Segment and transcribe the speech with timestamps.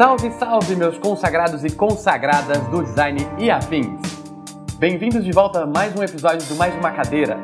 [0.00, 4.00] Salve, salve, meus consagrados e consagradas do design e afins!
[4.78, 7.36] Bem-vindos de volta a mais um episódio do Mais Uma Cadeira,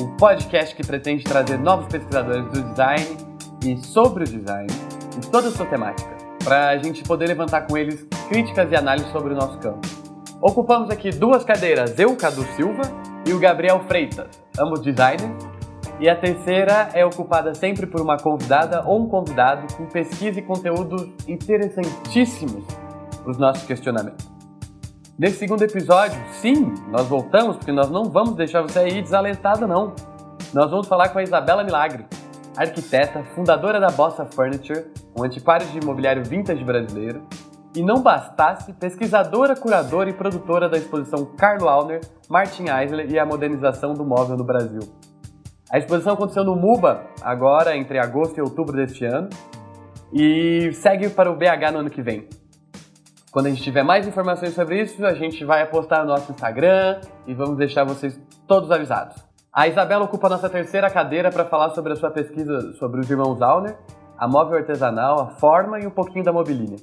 [0.00, 3.04] um podcast que pretende trazer novos pesquisadores do design
[3.62, 4.72] e sobre o design
[5.18, 9.12] em toda a sua temática, para a gente poder levantar com eles críticas e análises
[9.12, 9.86] sobre o nosso campo.
[10.40, 12.84] Ocupamos aqui duas cadeiras, eu, Cadu Silva,
[13.26, 15.57] e o Gabriel Freitas, ambos designers,
[16.00, 20.42] e a terceira é ocupada sempre por uma convidada ou um convidado com pesquisa e
[20.42, 22.64] conteúdos interessantíssimos
[23.22, 24.26] para os nossos questionamentos.
[25.18, 29.92] Nesse segundo episódio, sim, nós voltamos porque nós não vamos deixar você aí desalentada não.
[30.54, 32.06] Nós vamos falar com a Isabela Milagre,
[32.56, 34.86] arquiteta, fundadora da Bossa Furniture,
[35.18, 37.26] um antiquário de imobiliário vintage brasileiro,
[37.74, 43.26] e não bastasse, pesquisadora, curadora e produtora da exposição Carlo Auner, Martin Eisler e a
[43.26, 44.80] modernização do móvel no Brasil.
[45.70, 49.28] A exposição aconteceu no MUBA, agora entre agosto e outubro deste ano,
[50.10, 52.26] e segue para o BH no ano que vem.
[53.30, 57.02] Quando a gente tiver mais informações sobre isso, a gente vai postar no nosso Instagram
[57.26, 59.22] e vamos deixar vocês todos avisados.
[59.52, 63.10] A Isabela ocupa a nossa terceira cadeira para falar sobre a sua pesquisa sobre os
[63.10, 63.76] irmãos Auner,
[64.16, 66.78] a móvel artesanal, a forma e um pouquinho da mobilínia.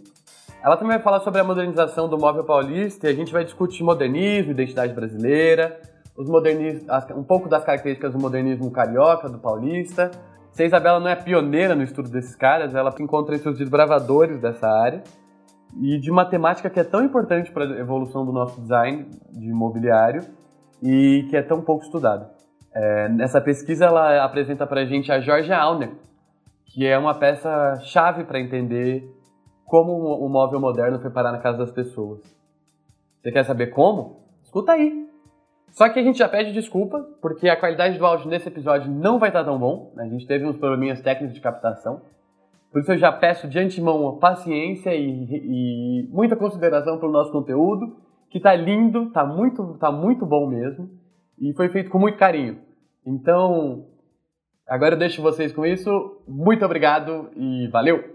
[0.64, 3.84] Ela também vai falar sobre a modernização do móvel paulista e a gente vai discutir
[3.84, 5.82] modernismo, identidade brasileira,
[6.18, 6.30] os
[7.16, 10.12] um pouco das características do modernismo carioca, do paulista.
[10.52, 14.40] Se a Isabela não é pioneira no estudo desses caras, ela encontra entre os desbravadores
[14.40, 15.04] dessa área
[15.78, 19.50] e de uma temática que é tão importante para a evolução do nosso design de
[19.50, 20.24] imobiliário
[20.82, 22.32] e que é tão pouco estudada.
[22.74, 25.92] É, nessa pesquisa, ela apresenta para a gente a Georgia Auner,
[26.66, 29.10] que é uma peça chave para entender
[29.66, 32.22] como o móvel moderno foi parar na casa das pessoas.
[33.22, 34.22] Você quer saber como?
[34.44, 35.05] Escuta aí!
[35.76, 39.20] Só que a gente já pede desculpa, porque a qualidade do áudio nesse episódio não
[39.20, 39.94] vai estar tão bom.
[39.98, 42.02] A gente teve uns probleminhas técnicos de captação.
[42.72, 47.98] Por isso eu já peço de antemão paciência e, e muita consideração pelo nosso conteúdo,
[48.30, 50.90] que tá lindo, tá muito, tá muito bom mesmo,
[51.38, 52.58] e foi feito com muito carinho.
[53.06, 53.86] Então,
[54.66, 56.22] agora eu deixo vocês com isso.
[56.26, 58.15] Muito obrigado e valeu!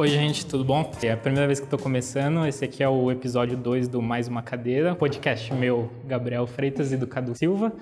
[0.00, 0.88] Oi, gente, tudo bom?
[1.02, 2.46] É a primeira vez que estou começando.
[2.46, 6.96] Esse aqui é o episódio 2 do Mais Uma Cadeira, podcast meu, Gabriel Freitas e
[6.96, 7.72] do Cadu Silva.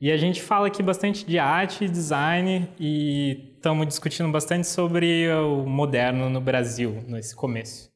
[0.00, 5.66] E a gente fala aqui bastante de arte, design e estamos discutindo bastante sobre o
[5.66, 7.90] moderno no Brasil, nesse começo.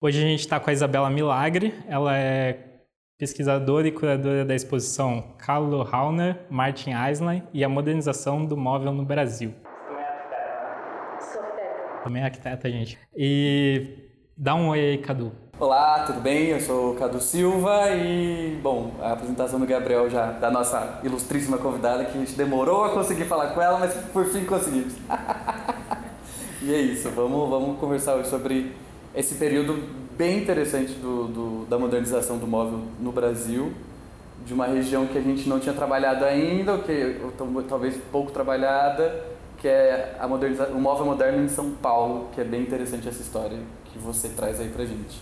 [0.00, 2.80] Hoje a gente está com a Isabela Milagre, ela é
[3.18, 9.04] pesquisadora e curadora da exposição Carlo Rauner, Martin Eisler e a modernização do móvel no
[9.04, 9.52] Brasil
[12.06, 12.96] também é arquiteta, gente.
[13.16, 13.82] E
[14.36, 15.32] dá um oi aí, Cadu.
[15.58, 16.50] Olá, tudo bem?
[16.50, 21.58] Eu sou o Cadu Silva e, bom, a apresentação do Gabriel já, da nossa ilustríssima
[21.58, 24.94] convidada, que a gente demorou a conseguir falar com ela, mas por fim conseguimos.
[26.62, 28.72] e é isso, vamos, vamos conversar hoje sobre
[29.12, 29.82] esse período
[30.16, 33.72] bem interessante do, do, da modernização do móvel no Brasil,
[34.44, 37.16] de uma região que a gente não tinha trabalhado ainda, ou que
[37.68, 42.44] talvez pouco trabalhada, que é a moderniza o móvel moderno em São Paulo, que é
[42.44, 43.58] bem interessante essa história
[43.92, 45.20] que você traz aí pra gente.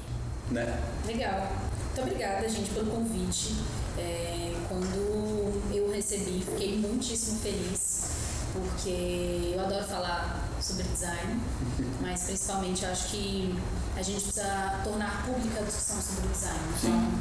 [0.50, 0.80] Né?
[1.06, 1.48] Legal.
[1.94, 3.54] Muito obrigada, gente, pelo convite.
[3.96, 8.10] É, quando eu recebi, fiquei muitíssimo feliz,
[8.52, 11.40] porque eu adoro falar sobre design,
[12.02, 13.54] mas principalmente eu acho que
[13.96, 16.58] a gente precisa tornar pública a discussão sobre design.
[16.78, 17.12] Então,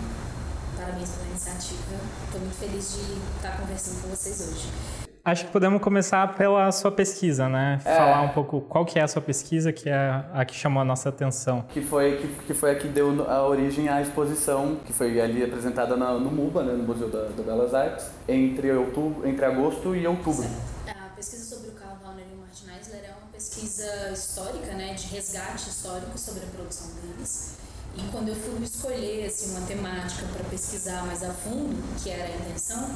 [0.75, 1.95] parabéns pela iniciativa.
[2.25, 5.02] Estou muito feliz de estar conversando com vocês hoje.
[5.25, 7.79] Acho que podemos começar pela sua pesquisa, né?
[7.85, 7.95] É.
[7.95, 10.83] Falar um pouco qual que é a sua pesquisa, que é a que chamou a
[10.83, 11.63] nossa atenção.
[11.69, 15.41] Que foi, que, que foi a que deu a origem à exposição, que foi ali
[15.41, 19.95] apresentada no, no MUBA, né, no Museu da, da, Belas Artes, entre, outubro, entre agosto
[19.95, 20.45] e outubro.
[20.89, 24.93] A pesquisa sobre o Carl Rauner e o Martin Eisler é uma pesquisa histórica, né,
[24.93, 27.55] de resgate histórico sobre a produção deles.
[27.95, 32.25] E quando eu fui escolher assim, uma temática para pesquisar mais a fundo, que era
[32.25, 32.89] a intenção,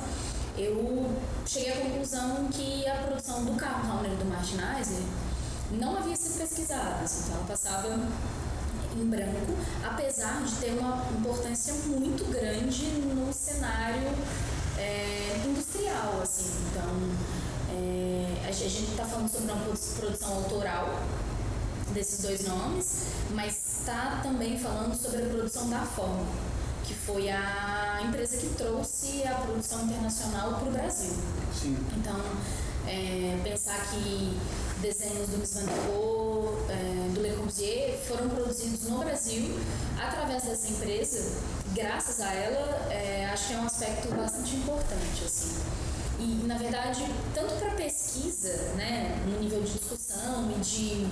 [0.57, 1.11] eu
[1.45, 5.03] cheguei à conclusão que a produção do carro e do Martin Eisner
[5.71, 7.89] não havia sido pesquisada, assim, então ela passava
[8.95, 9.53] em branco,
[9.85, 14.09] apesar de ter uma importância muito grande no cenário
[14.79, 16.89] é, industrial, assim, então
[17.69, 19.61] é, a gente está falando sobre uma
[19.99, 21.03] produção autoral
[21.93, 26.25] desses dois nomes, mas está também falando sobre a produção da forma
[26.83, 31.13] que foi a empresa que trouxe a produção internacional para o Brasil.
[31.53, 31.77] Sim.
[31.97, 32.19] Então,
[32.85, 34.37] é, pensar que
[34.81, 35.65] desenhos do Miss Van
[36.69, 39.57] é, do Le Corbusier, foram produzidos no Brasil
[39.97, 41.41] através dessa empresa.
[41.73, 45.23] Graças a ela, é, acho que é um aspecto bastante importante.
[45.25, 45.61] Assim.
[46.19, 51.07] E, na verdade, tanto para pesquisa, né, no nível de discussão e de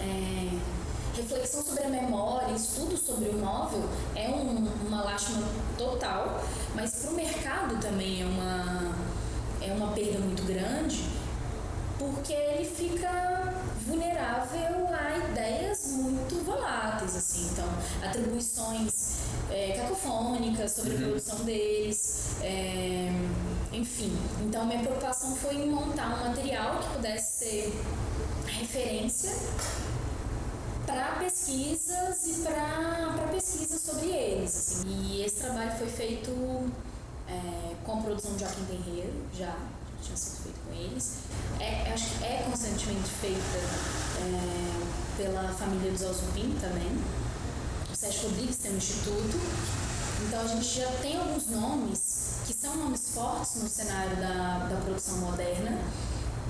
[0.00, 0.79] é,
[1.16, 3.82] reflexão sobre a memória, estudo sobre o móvel,
[4.14, 5.46] é um, uma lástima
[5.76, 6.42] total,
[6.74, 8.94] mas para o mercado também é uma,
[9.60, 11.04] é uma perda muito grande,
[11.98, 13.52] porque ele fica
[13.86, 17.68] vulnerável a ideias muito voláteis, assim, então
[18.02, 19.20] atribuições
[19.50, 21.02] é, cacofônicas sobre a uhum.
[21.02, 23.12] produção deles, é,
[23.72, 24.16] enfim.
[24.42, 27.82] Então minha preocupação foi em montar um material que pudesse ser
[28.46, 29.30] referência
[30.90, 34.54] para pesquisas e para pesquisas sobre eles.
[34.56, 34.88] Assim.
[34.88, 36.30] E esse trabalho foi feito
[37.28, 39.56] é, com a produção de Joaquim Terreiro, já
[40.02, 41.14] tinha sido feito com eles.
[41.60, 43.58] É, acho que é constantemente feita
[44.18, 46.90] é, pela família dos Alzupin também.
[47.90, 49.38] O Sérgio Rodrigues tem um instituto.
[50.26, 54.80] Então a gente já tem alguns nomes que são nomes fortes no cenário da, da
[54.84, 55.78] produção moderna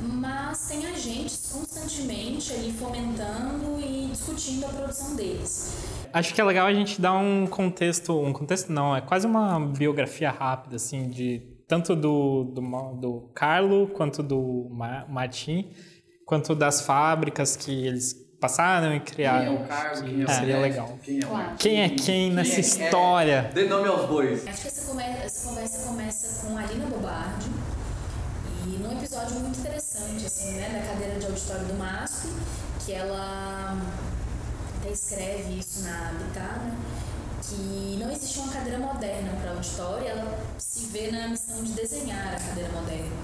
[0.02, 5.84] mas tem agentes constantemente ali fomentando e discutindo a produção deles.
[6.12, 9.60] Acho que é legal a gente dar um contexto, um contexto não, é quase uma
[9.60, 12.60] biografia rápida, assim, de tanto do, do,
[13.00, 14.68] do Carlo quanto do
[15.08, 15.70] Martin,
[16.26, 19.44] quanto das fábricas que eles passaram e criaram.
[19.44, 20.02] Quem é o Carlo?
[20.02, 20.98] Quem é o Seria legal.
[21.02, 21.56] Quem é, claro.
[21.58, 23.50] quem, é quem nessa quem é, história?
[23.54, 24.46] Dê nome aos bois.
[24.48, 27.50] Acho que essa conversa, essa conversa começa com a Alina Bobardi,
[28.66, 32.28] e num episódio muito interessante, assim, né, da cadeira de auditório do MASP,
[32.84, 33.76] que ela
[34.78, 36.78] até escreve isso na Habitat, né,
[37.42, 42.34] que não existe uma cadeira moderna para auditório, ela se vê na missão de desenhar
[42.34, 43.16] a cadeira moderna.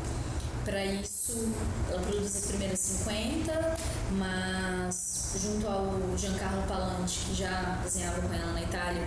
[0.65, 1.49] Para isso,
[1.91, 3.77] ela produz as primeiras 50,
[4.13, 9.07] mas junto ao Giancarlo Palante, que já desenhava com ela na Itália,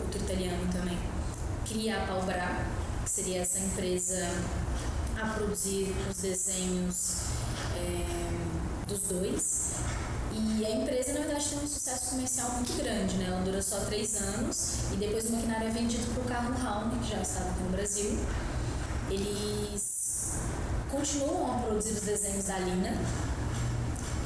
[0.00, 0.98] outro italiano também,
[1.68, 2.64] cria a Palbra,
[3.04, 4.26] que seria essa empresa
[5.22, 7.16] a produzir os desenhos
[7.76, 9.60] é, dos dois.
[10.32, 13.26] E a empresa, na verdade, tem um sucesso comercial muito grande, né?
[13.26, 16.98] Ela dura só três anos e depois o maquinário é vendido para o Carlo Raune,
[17.00, 18.18] que já estava aqui no Brasil.
[19.10, 20.34] Eles
[20.90, 22.96] continuam a produzir os desenhos da Lina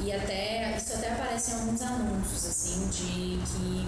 [0.03, 3.85] e até isso até aparece em alguns anúncios, assim, de que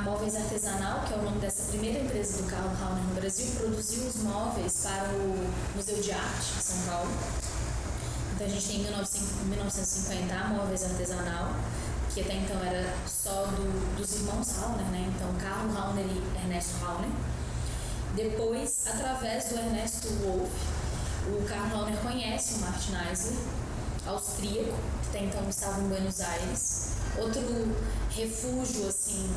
[0.00, 4.04] Móveis Artesanal, que é o nome dessa primeira empresa do Carlo Rauner no Brasil, produziu
[4.04, 7.10] os móveis para o Museu de Arte de São Paulo.
[8.34, 11.52] Então a gente tem em 1950 a Móveis Artesanal,
[12.14, 15.12] que até então era só do, dos irmãos Rauner, né?
[15.14, 17.10] Então Carlo Rauner e Ernesto Rauner.
[18.14, 20.50] Depois, através do Ernesto Wolff,
[21.28, 23.38] o Carlo Rauner conhece o Martin Eisler,
[24.06, 26.92] austríaco, que até então estava em Buenos Aires.
[27.18, 27.42] Outro
[28.10, 29.28] refúgio, assim,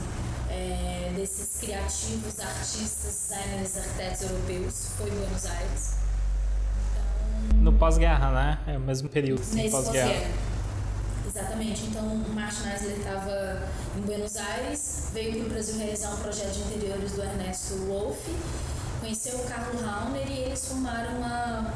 [0.53, 5.93] é, desses criativos artistas, designers, arquitetos europeus foi Buenos Aires.
[7.49, 8.59] Então, no pós-guerra, né?
[8.67, 10.11] É o mesmo período, assim, pós-guerra.
[10.11, 10.53] Pós
[11.35, 11.85] Exatamente.
[11.85, 13.67] Então, o Martin Eisler estava
[13.97, 18.31] em Buenos Aires, veio para o Brasil realizar um projeto de interiores do Ernesto Wolff,
[18.99, 21.73] conheceu o Carlo Rauner e eles formaram uma,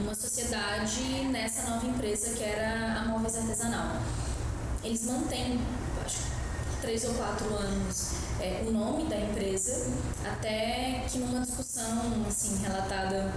[0.00, 3.96] uma sociedade nessa nova empresa que era a Móveis Artesanal.
[4.82, 5.60] Eles mantêm
[6.80, 9.90] três ou quatro anos é, o nome da empresa,
[10.24, 13.32] até que numa discussão assim relatada,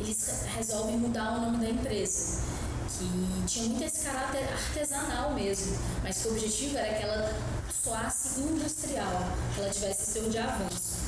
[0.00, 2.40] eles resolvem mudar o nome da empresa,
[2.88, 7.34] que tinha muito esse caráter artesanal mesmo, mas que o objetivo era que ela
[7.82, 10.98] soasse industrial, que ela tivesse seu de avanço.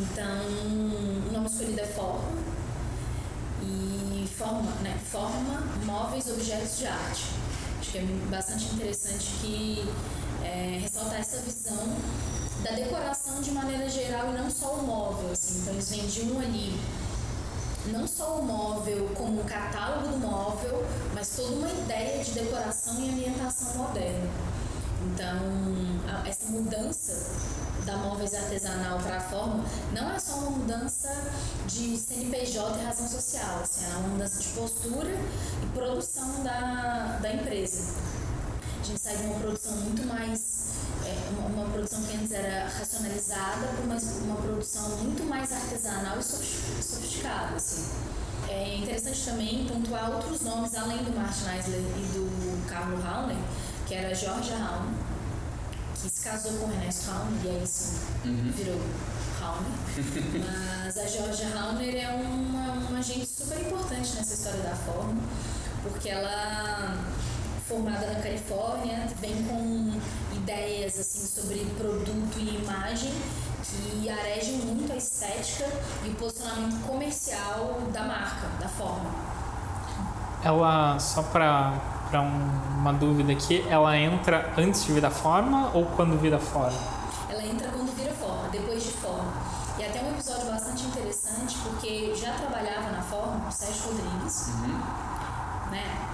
[0.00, 0.42] Então,
[1.28, 2.30] o nome escolhido é Forma,
[3.62, 7.24] e forma, né, forma móveis objetos de arte.
[7.80, 9.84] Acho que é bastante interessante que
[10.46, 11.86] é, ressaltar essa visão
[12.62, 15.32] da decoração de maneira geral e não só o móvel.
[15.32, 15.60] Assim.
[15.60, 16.78] Então eles vendiam ali
[17.86, 20.84] não só o móvel como um catálogo do móvel,
[21.14, 24.30] mas toda uma ideia de decoração e ambientação moderna.
[25.02, 27.30] Então, essa mudança
[27.84, 31.08] da móveis artesanal para a forma não é só uma mudança
[31.68, 35.10] de CNPJ e razão social, assim, é uma mudança de postura
[35.62, 37.94] e produção da, da empresa.
[38.86, 40.40] A gente sai de uma produção muito mais,
[41.04, 46.16] é, uma, uma, produção que antes era racionalizada para uma, uma produção muito mais artesanal
[46.20, 47.56] e sofisticada.
[47.56, 47.84] Assim.
[48.48, 53.36] É interessante também pontuar outros nomes além do Martin Eisler e do Carlo Rauner,
[53.88, 54.94] que era Georgia Rauner,
[56.00, 58.52] que se casou com o Ernesto Rauner, e aí sim uhum.
[58.54, 58.80] virou
[59.40, 59.72] Rauner.
[60.86, 65.20] Mas a Georgia Rauner é uma, uma agente super importante nessa história da forma,
[65.82, 67.04] porque ela
[67.66, 70.00] formada na Califórnia, vem com
[70.36, 73.12] ideias assim sobre produto e imagem
[73.62, 75.68] que aregem muito a estética
[76.04, 79.10] e o posicionamento comercial da marca, da forma.
[80.44, 81.74] Ela, só para
[82.06, 86.38] para um, uma dúvida aqui, ela entra antes de vir a forma ou quando vira
[86.38, 86.78] forma?
[87.28, 89.32] Ela entra quando vira forma, depois de forma.
[89.76, 95.70] E até um episódio bastante interessante, porque já trabalhava na forma o Sérgio Rodrigues, uhum.
[95.72, 96.05] né?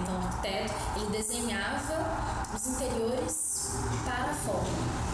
[0.00, 3.72] Então arquiteto, ele desenhava os interiores
[4.04, 5.08] para a forma.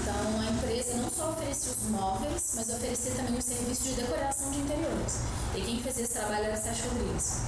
[0.00, 4.50] Então a empresa não só oferecia os móveis, mas oferecia também o serviço de decoração
[4.50, 5.20] de interiores.
[5.54, 7.40] E quem fazia esse trabalho era o Sérgio Rodrigues.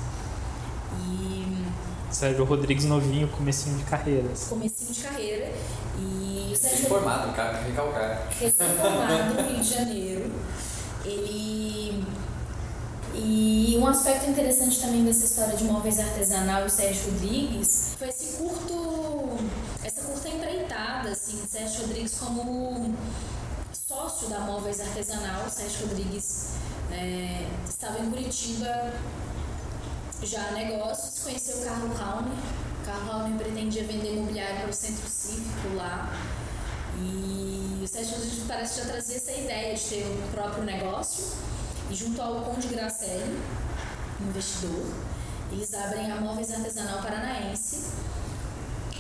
[1.06, 1.68] E
[2.10, 4.28] Sérgio Rodrigues novinho, comecinho de carreira.
[4.48, 5.52] Comecinho de carreira.
[5.98, 8.28] E o Sérgio Recém-formado, recalcar.
[8.30, 10.32] Recém-formado no Rio de Janeiro.
[11.04, 12.04] Ele
[13.20, 18.36] e um aspecto interessante também dessa história de móveis artesanal e Sérgio Rodrigues foi esse
[18.36, 19.36] curto,
[19.82, 22.94] essa curta empreitada, assim, de Sérgio Rodrigues como
[23.72, 25.46] sócio da Móveis Artesanal.
[25.46, 26.50] O Sérgio Rodrigues
[26.92, 28.92] é, estava em Curitiba
[30.22, 32.32] já negócios, conheceu o Carlo Rauner.
[32.82, 36.12] O Carlo Rauner pretendia vender imobiliário para o centro cívico lá.
[37.00, 41.24] E o Sérgio Rodrigues parece que já trazia essa ideia de ter o próprio negócio
[41.90, 43.38] e junto ao Conde Gracelli,
[44.20, 44.86] investidor,
[45.50, 47.92] eles abrem a Móveis Artesanal Paranaense,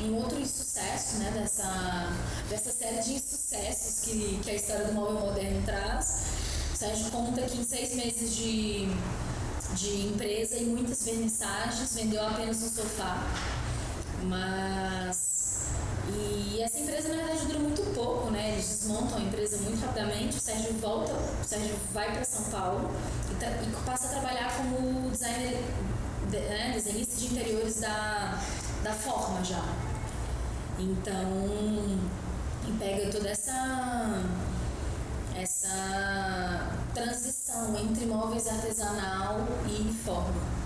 [0.00, 2.12] um outro insucesso né, dessa,
[2.48, 6.22] dessa série de insucessos que, que a história do móvel moderno traz.
[6.72, 8.86] O Sérgio conta que em seis meses de,
[9.74, 13.22] de empresa e muitas vernissagens vendeu apenas um sofá,
[14.24, 15.37] mas
[16.10, 18.52] e essa empresa, na verdade, dura muito pouco, né?
[18.52, 20.36] Eles desmontam a empresa muito rapidamente.
[20.36, 22.90] O Sérgio volta, o Sérgio vai para São Paulo
[23.30, 25.62] e, e, passa a trabalhar como designer,
[26.30, 26.72] de, né?
[26.74, 28.42] desenhista de interiores da,
[28.82, 29.64] da Forma já.
[30.78, 31.98] Então,
[32.78, 34.24] pega toda essa
[35.34, 40.58] essa transição entre móveis artesanal e forma.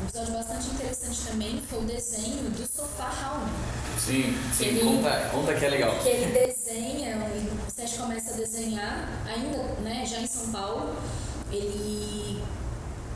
[0.00, 3.46] Um episódio bastante interessante também foi o desenho do sofá Raul.
[3.98, 5.98] Sim, sim, ele, conta, conta que é legal.
[5.98, 7.18] Que ele desenha,
[7.66, 10.96] o Sérgio começa a desenhar, ainda né, já em São Paulo,
[11.52, 12.42] ele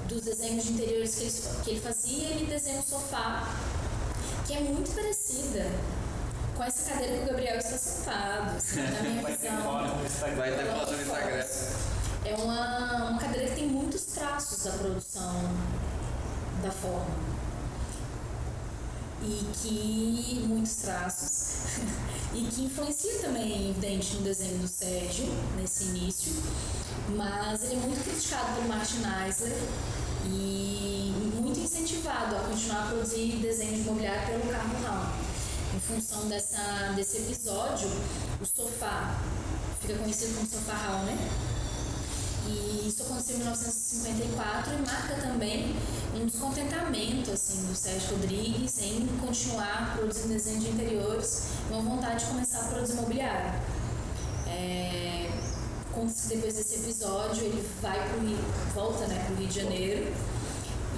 [0.08, 1.32] dos desenhos de interiores que ele,
[1.64, 3.48] que ele fazia, ele desenha um sofá
[4.46, 5.66] que é muito parecida
[6.54, 10.36] com essa cadeira que o Gabriel está sentado, assim, na minha Vai visão.
[10.36, 11.44] Vai ter foto no Instagram.
[12.26, 15.34] É uma, uma cadeira que tem muitos traços da produção
[16.64, 17.34] da forma.
[19.22, 21.78] E que muitos traços
[22.34, 26.32] e que influencia também, evidente, no desenho do Sérgio nesse início,
[27.16, 29.56] mas ele é muito criticado por Martin Eisler
[30.26, 35.06] e muito incentivado a continuar a produzir desenhos de imobiliário pelo Carlo Raul.
[35.74, 37.88] Em função dessa, desse episódio,
[38.40, 39.18] o sofá
[39.80, 41.16] fica conhecido como sofá Raul, né?
[42.46, 45.74] E isso aconteceu em 1954 e marca também
[46.14, 52.30] um descontentamento assim, do Sérgio Rodrigues em continuar produzindo desenho de interiores uma vontade de
[52.30, 53.60] começar a produzir mobiliário.
[54.46, 55.30] É,
[56.28, 58.38] depois desse episódio ele vai pro Rio,
[58.74, 60.12] volta né, para o Rio de Janeiro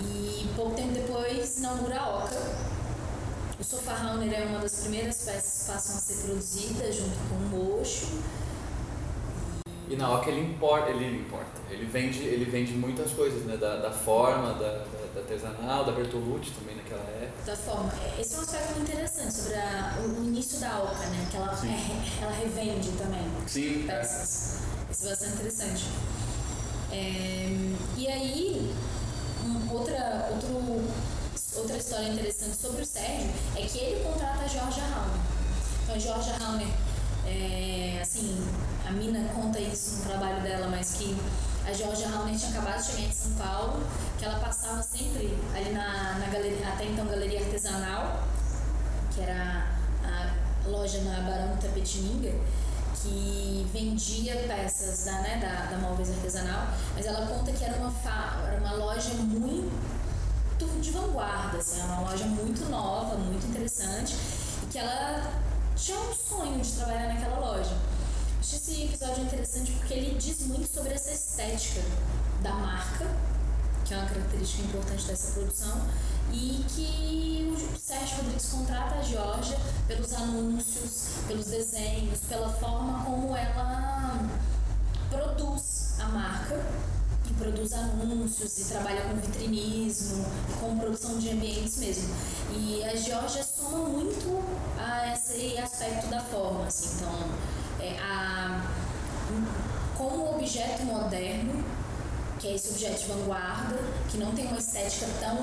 [0.00, 2.76] e pouco tempo depois inaugura a Oca.
[3.58, 7.36] O Sofá Rauner é uma das primeiras peças que passam a ser produzidas junto com
[7.36, 8.06] o Mocho
[9.88, 13.56] e na Oca ele importa, ele importa, ele vende, ele vende muitas coisas, né?
[13.56, 17.44] Da, da forma, da, da, da artesanal, da Bertolucci também naquela época.
[17.46, 17.92] Da forma.
[18.02, 21.28] É, esse é um aspecto interessante sobre a, o início da Oca, né?
[21.30, 24.60] Que ela, é, ela revende também Sim, peças.
[24.88, 24.92] É.
[24.92, 25.84] Isso é bastante interessante.
[26.90, 27.56] É,
[27.96, 28.74] e aí,
[29.44, 30.82] um, outra, outro,
[31.56, 35.20] outra história interessante sobre o Sérgio é que ele contrata a Georgia Rauner.
[35.84, 36.66] Então, a Georgia Rauner
[37.26, 38.36] é, assim,
[38.86, 41.16] a Mina conta isso no trabalho dela, mas que
[41.66, 43.82] a Georgia Rauner tinha acabado de chegar em São Paulo,
[44.18, 48.22] que ela passava sempre ali na, na galeria, até então Galeria Artesanal,
[49.12, 49.66] que era
[50.04, 52.32] a loja na Barão Tapetininga,
[53.02, 57.92] que vendia peças da, né, da, da Móveis Artesanal, mas ela conta que era uma,
[58.46, 59.96] era uma loja muito
[60.80, 64.14] de vanguarda, assim, uma loja muito nova, muito interessante,
[64.62, 65.22] e que ela
[65.76, 67.76] tinha um sonho de trabalhar naquela loja.
[68.40, 71.82] Acho esse episódio interessante porque ele diz muito sobre essa estética
[72.42, 73.06] da marca
[73.86, 75.80] que é uma característica importante dessa produção,
[76.32, 79.56] e que o Sérgio Rodrigues contrata a Georgia
[79.86, 84.28] pelos anúncios, pelos desenhos, pela forma como ela
[85.08, 86.60] produz a marca
[87.38, 90.24] produz anúncios e trabalha com vitrinismo
[90.60, 92.14] com produção de ambientes mesmo.
[92.54, 94.42] E a Georgia soma muito
[94.78, 97.28] a esse aspecto da forma, assim, então
[97.80, 98.62] é, a,
[99.96, 101.64] como objeto moderno,
[102.38, 103.78] que é esse objeto de vanguarda,
[104.10, 105.36] que não tem uma estética tão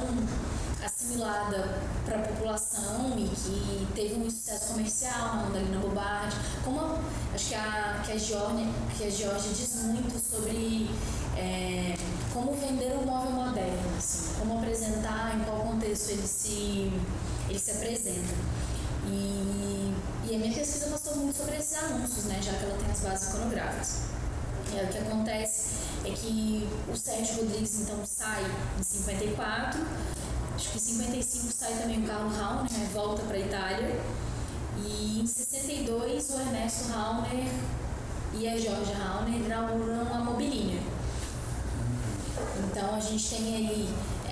[0.85, 6.35] assimilada para a população e que teve um sucesso comercial na Mandalina Bobardi.
[6.63, 6.99] Como a,
[7.33, 10.89] acho que a, que, a Georgia, que a Georgia diz muito sobre
[11.37, 11.95] é,
[12.33, 16.91] como vender um móvel moderno, assim, como apresentar, em qual contexto ele se,
[17.49, 18.33] ele se apresenta.
[19.05, 19.93] E,
[20.29, 22.99] e a minha pesquisa passou muito sobre esses anúncios, né, já que ela tem as
[22.99, 23.97] bases iconográficas.
[24.75, 28.43] É, o que acontece é que o Sérgio Rodrigues então sai
[28.79, 29.79] em 54
[30.55, 33.99] acho que em 55 sai também o Carlo Rauner, né, volta para a Itália.
[34.77, 37.47] E em 62 o Ernesto Rauner
[38.33, 40.81] e a Georgia Rauner inauguram a Mobilinha.
[42.65, 43.89] Então a gente tem aí,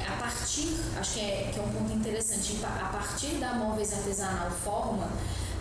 [0.07, 4.49] a partir, acho que é, que é um ponto interessante, a partir da móveis artesanal
[4.49, 5.07] forma,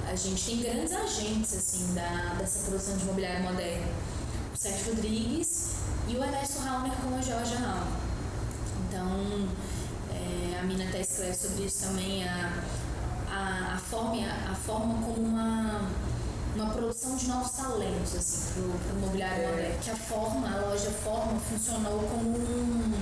[0.07, 3.87] a gente tem grandes agentes assim da, dessa produção de mobiliário moderno.
[4.53, 5.60] O Sérgio Rodrigues
[6.11, 7.87] e o Ernesto Rauner com a Georgia Rauner.
[8.89, 9.49] Então,
[10.59, 12.53] a Mina até escreve sobre isso também, a,
[13.31, 15.89] a, a, forma, a, forma como uma,
[16.57, 18.51] uma produção de novos talentos assim,
[18.85, 19.79] para o mobiliário moderno.
[19.81, 22.93] Que a forma, a loja Forma funcionou como um,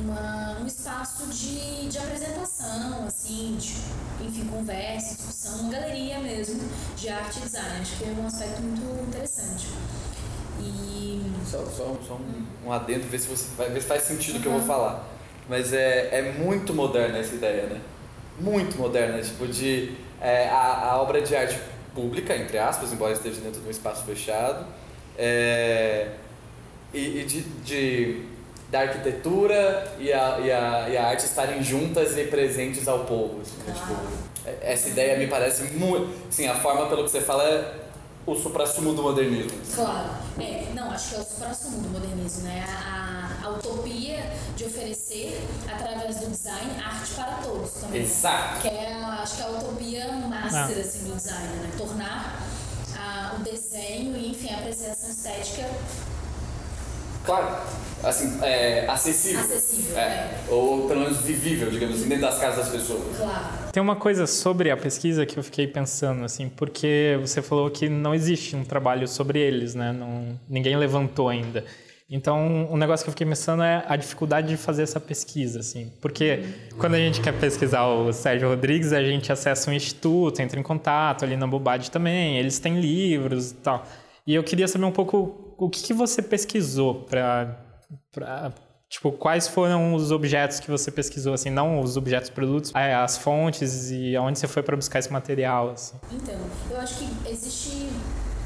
[0.00, 7.08] uma, um espaço de, de apresentação, assim, de, enfim, conversa, discussão, uma galeria mesmo de
[7.10, 7.80] arte e design.
[7.80, 9.68] Acho que é um aspecto muito interessante.
[10.60, 11.22] E...
[11.44, 14.42] Só, só, só um, um adendo, ver se, você, ver se faz sentido o uhum.
[14.42, 15.16] que eu vou falar
[15.48, 17.80] mas é, é muito moderna essa ideia, né?
[18.38, 21.58] Muito moderna, tipo, de é, a, a obra de arte
[21.94, 24.66] pública, entre aspas, embora esteja dentro de um espaço fechado,
[25.16, 26.08] é,
[26.92, 28.22] e, e de, de,
[28.70, 33.40] da arquitetura e a, e, a, e a arte estarem juntas e presentes ao povo.
[33.40, 33.72] Assim, né?
[33.72, 33.96] tipo,
[34.44, 36.28] é, essa ideia me parece muito.
[36.28, 37.74] Assim, a forma pelo que você fala é
[38.26, 39.58] o supra-sumo do modernismo.
[39.74, 40.10] Claro.
[40.40, 42.64] É, não, acho que é o supra-sumo do modernismo, né?
[42.68, 45.40] A, a, utopia de oferecer,
[45.72, 48.02] através do design, arte para todos também.
[48.02, 48.62] Exato.
[48.62, 50.80] Que é, acho que é a utopia master, ah.
[50.80, 51.72] assim, do design, né?
[51.78, 52.42] Tornar
[52.98, 55.70] a, o desenho e, enfim, a apreciação estética
[57.26, 57.56] Claro,
[58.02, 59.40] assim, é, acessível.
[59.40, 60.00] Acessível, é.
[60.00, 60.44] é.
[60.48, 63.16] Ou pelo menos vivível, digamos assim, dentro das casas das pessoas.
[63.16, 63.70] Claro.
[63.72, 67.88] Tem uma coisa sobre a pesquisa que eu fiquei pensando, assim, porque você falou que
[67.88, 69.92] não existe um trabalho sobre eles, né?
[69.92, 71.64] Não, ninguém levantou ainda.
[72.08, 75.90] Então, um negócio que eu fiquei pensando é a dificuldade de fazer essa pesquisa, assim.
[76.00, 76.44] Porque
[76.78, 80.62] quando a gente quer pesquisar o Sérgio Rodrigues, a gente acessa um instituto, entra em
[80.62, 83.84] contato ali na Bobade também, eles têm livros e tal.
[84.26, 87.62] E eu queria saber um pouco o que, que você pesquisou para
[88.88, 93.18] Tipo, quais foram os objetos que você pesquisou, assim, não os objetos produtos, é, as
[93.18, 95.96] fontes e aonde você foi para buscar esse material, assim?
[96.12, 96.38] Então,
[96.70, 97.88] eu acho que existe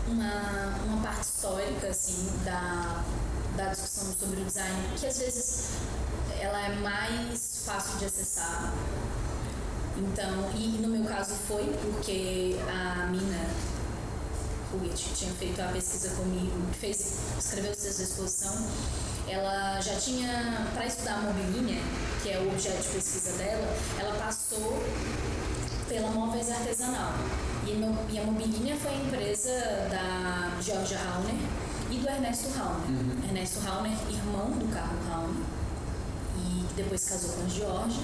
[0.09, 3.05] uma, uma parte histórica, assim, da,
[3.55, 5.79] da discussão sobre o design, que às vezes
[6.41, 8.73] ela é mais fácil de acessar.
[9.99, 13.47] Então, e no meu caso foi porque a mina
[14.71, 18.55] Que tinha feito a pesquisa comigo, fez, escreveu o texto da exposição,
[19.27, 21.83] ela já tinha, para estudar a mobilinha,
[22.23, 24.81] que é o objeto de pesquisa dela, ela passou
[25.89, 27.15] pela Móveis Artesanal.
[27.67, 29.51] E, a Mobilinha foi a empresa
[29.91, 31.35] da Georgia Rauner
[31.91, 32.89] e do Ernesto Rauner.
[32.89, 33.25] Uhum.
[33.29, 35.43] Ernesto Rauner, irmão do Carlo Rauner,
[36.39, 38.03] e depois casou com a Georgia.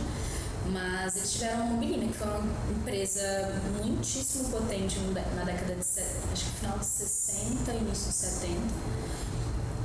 [0.73, 3.23] Mas eles tiveram a Mobilina, que foi uma empresa
[3.83, 4.99] muitíssimo potente
[5.35, 8.53] na década de, acho que final de 60, início de 70.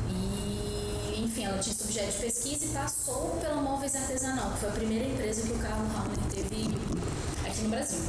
[0.09, 4.69] E, enfim, ela tinha esse objeto de pesquisa e passou pela Móveis Artesanal, que foi
[4.69, 6.77] a primeira empresa que o Carlo Rauner teve
[7.45, 7.99] aqui no Brasil.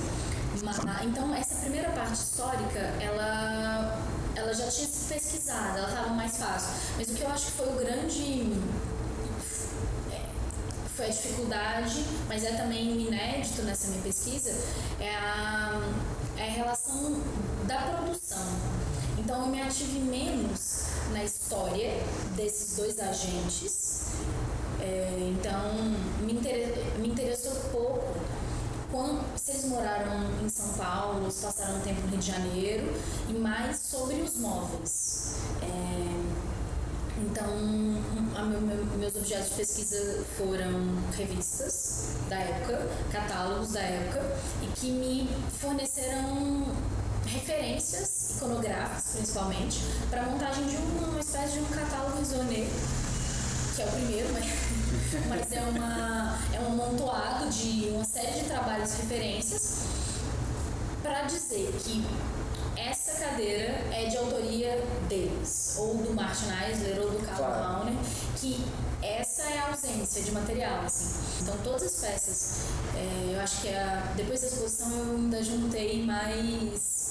[1.04, 3.98] Então, essa primeira parte histórica, ela,
[4.36, 6.74] ela já tinha sido pesquisada, ela estava mais fácil.
[6.96, 8.52] Mas o que eu acho que foi o grande
[11.02, 14.54] foi a dificuldade, mas é também o inédito nessa minha pesquisa,
[15.00, 15.80] é a,
[16.36, 17.20] é a relação
[17.66, 18.46] da produção.
[19.18, 21.92] Então eu me ative menos na história
[22.36, 24.12] desses dois agentes,
[24.80, 25.74] é, então
[26.20, 28.14] me, inter, me interessou pouco
[28.92, 32.92] quando, eles moraram em São Paulo, passaram um tempo no Rio de Janeiro,
[33.28, 35.36] e mais sobre os móveis.
[35.62, 36.21] É,
[37.32, 37.46] Então,
[38.46, 44.20] meu, meu, meus objetos de pesquisa foram revistas da época, catálogos da época,
[44.60, 46.66] e que me forneceram
[47.24, 52.68] referências iconográficas, principalmente, para a montagem de uma espécie de um catálogo isoné,
[53.76, 54.44] que é o primeiro, mas,
[55.30, 59.86] mas é, uma, é um amontoado de uma série de trabalhos e referências
[61.02, 62.04] para dizer que
[62.76, 67.62] essa cadeira é de autoria deles, ou do Martin Eisler ou do Karl claro.
[67.62, 67.94] Rauner,
[68.36, 68.64] que
[69.02, 71.42] essa é a ausência de material, assim.
[71.42, 76.04] Então todas as peças, é, eu acho que a, depois da exposição eu ainda juntei
[76.04, 77.02] mais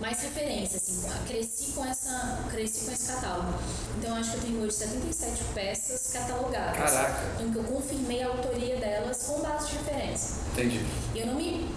[0.00, 3.58] mais referências, assim, cresci com essa, cresci com esse catálogo.
[3.98, 6.78] Então eu acho que eu tenho hoje 77 peças catalogadas.
[6.78, 7.42] Caraca.
[7.42, 10.36] Em que eu confirmei a autoria delas com base de referência.
[10.52, 10.86] Entendi.
[11.14, 11.68] E eu não me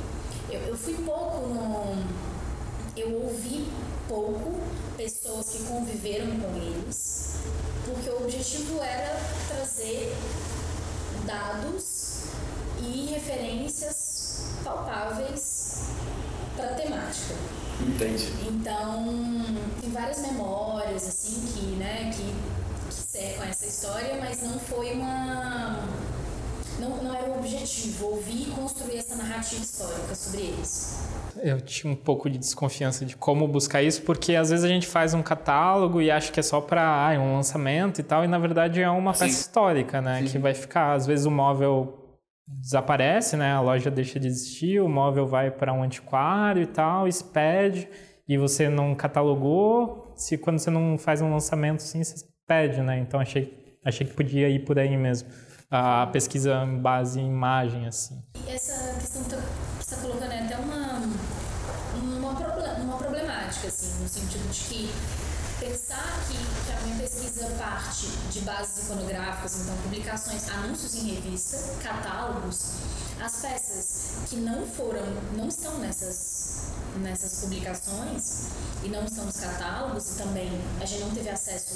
[0.52, 2.31] eu, eu fui pouco no
[3.02, 3.68] eu ouvi
[4.08, 4.60] pouco
[4.96, 7.36] pessoas que conviveram com eles,
[7.86, 10.16] porque o objetivo era trazer
[11.26, 12.26] dados
[12.80, 15.88] e referências palpáveis
[16.56, 17.34] para a temática.
[17.82, 18.32] Entendi.
[18.48, 19.06] Então,
[19.80, 25.80] tem várias memórias, assim, que, né, que, que cercam essa história, mas não foi uma.
[26.82, 31.00] Não, não era o objetivo, ouvir e construir essa narrativa histórica sobre eles.
[31.44, 34.88] Eu tinha um pouco de desconfiança de como buscar isso, porque às vezes a gente
[34.88, 38.28] faz um catálogo e acha que é só para ah, um lançamento e tal, e
[38.28, 39.26] na verdade é uma Sim.
[39.26, 40.24] peça histórica, né?
[40.24, 40.26] Sim.
[40.26, 42.18] Que vai ficar, às vezes o móvel
[42.48, 43.52] desaparece, né?
[43.52, 47.88] A loja deixa de existir, o móvel vai para um antiquário e tal, expede,
[48.28, 50.14] e você não catalogou.
[50.16, 52.98] Se quando você não faz um lançamento assim, você pede, né?
[52.98, 55.30] Então achei, achei que podia ir por aí mesmo.
[55.74, 58.22] A pesquisa em base em imagem, assim.
[58.46, 61.02] Essa questão que você está colocando é até uma,
[61.96, 62.32] uma,
[62.78, 64.94] uma problemática, assim, no sentido de que
[65.62, 71.58] pensar que, que a minha pesquisa parte de bases iconográficas, então publicações, anúncios em revista,
[71.82, 72.74] catálogos,
[73.24, 75.06] as peças que não foram,
[75.38, 78.48] não estão nessas, nessas publicações
[78.84, 80.50] e não estão nos catálogos e também
[80.82, 81.76] a gente não teve acesso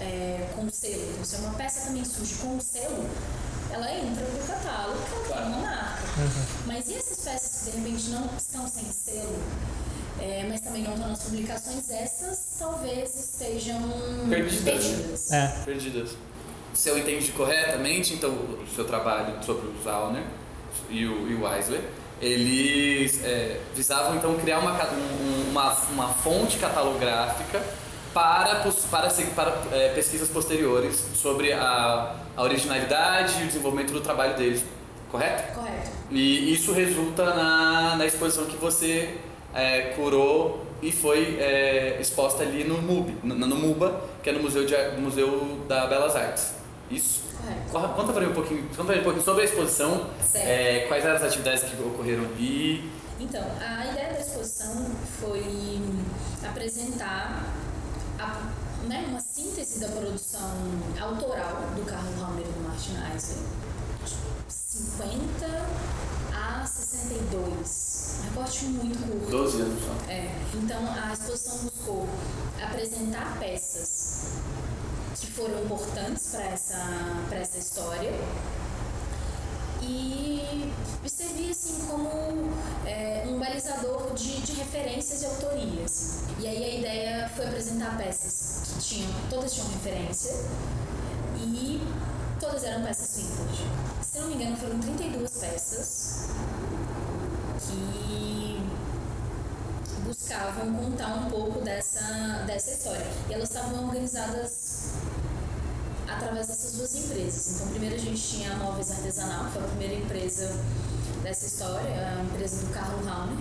[0.00, 1.10] é, com selo.
[1.12, 3.08] Então, se uma peça também surge com selo,
[3.70, 6.02] ela entra no catálogo, que ela tem uma marca.
[6.18, 6.46] Uhum.
[6.66, 9.38] Mas e essas peças que de repente não estão sem selo?
[10.20, 13.80] é, mas também não estão nas publicações, essas talvez estejam
[14.28, 14.84] perdidas.
[14.84, 15.32] Perdidas.
[15.32, 15.62] É.
[15.64, 16.10] perdidas.
[16.74, 20.22] Se eu entendi corretamente, então o seu trabalho sobre o Zauner
[20.88, 21.82] e o, e o Eisler,
[22.20, 24.78] eles é, visavam então criar uma,
[25.50, 27.62] uma, uma fonte catalográfica
[28.12, 34.36] para, para, para é, pesquisas posteriores sobre a, a originalidade e o desenvolvimento do trabalho
[34.36, 34.64] deles,
[35.10, 35.54] correto?
[35.54, 35.90] Correto.
[36.10, 39.18] E isso resulta na, na exposição que você
[39.54, 44.40] é, curou e foi é, exposta ali no MUB, no, no, MUBA, que é no
[44.40, 46.54] Museu, de, Museu da Belas Artes.
[46.90, 47.22] Isso?
[47.70, 47.94] Correto.
[47.94, 51.04] Conta para mim um pouquinho, conta pra mim um pouquinho sobre a exposição, é, quais
[51.04, 52.90] eram as atividades que ocorreram ali.
[53.20, 54.86] Então, a ideia da exposição
[55.20, 55.44] foi
[56.42, 57.44] apresentar
[58.20, 60.54] a, né, uma síntese da produção
[61.00, 63.38] autoral do Carlos e do Martin Eisler.
[64.48, 65.46] 50
[66.34, 69.30] a 62 recorte muito curto.
[69.30, 70.12] 12 anos só.
[70.12, 70.30] É.
[70.54, 72.08] Então a exposição buscou
[72.62, 74.34] apresentar peças
[75.18, 76.86] que foram importantes para essa,
[77.32, 78.12] essa história
[79.82, 80.72] e
[81.06, 82.08] servir assim como
[82.86, 83.38] é, um
[84.44, 86.20] de referências e autorias.
[86.38, 90.34] E aí a ideia foi apresentar peças que tinham, todas tinham referência
[91.38, 91.80] e
[92.40, 93.64] todas eram peças vintage.
[94.02, 96.28] Se não me engano, foram 32 peças
[97.60, 98.60] que
[100.04, 103.06] buscavam contar um pouco dessa, dessa história.
[103.28, 104.94] E elas estavam organizadas
[106.08, 107.52] através dessas duas empresas.
[107.54, 110.50] Então, primeiro a gente tinha a Móveis Artesanal, que foi a primeira empresa
[111.22, 113.36] dessa história, a empresa do Carlo Rauner.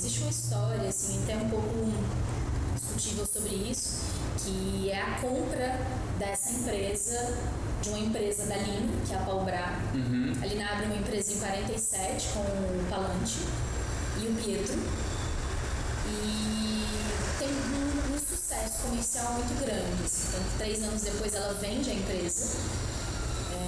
[0.00, 1.92] Existe uma história, assim, até um pouco
[2.74, 3.98] discutível sobre isso,
[4.38, 5.78] que é a compra
[6.18, 7.36] dessa empresa
[7.82, 9.78] de uma empresa da Lina, que é a Palbra.
[9.92, 10.32] Uhum.
[10.40, 13.40] A Lina abre uma empresa em 47 com o Palante
[14.22, 14.78] e o Pietro.
[16.08, 16.84] E
[17.38, 20.02] tem um, um sucesso comercial muito grande.
[20.02, 20.28] Assim.
[20.28, 22.56] Então, três anos depois ela vende a empresa.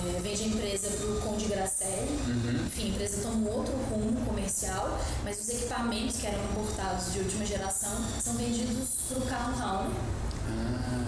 [0.04, 2.18] É, vende a empresa para o Conde Gracelli.
[2.26, 2.66] Uhum.
[2.66, 7.20] Enfim, a empresa toma um outro rumo comercial, mas os equipamentos que eram importados de
[7.20, 9.96] última geração são vendidos para o Carl Rauner.
[10.48, 11.02] Ah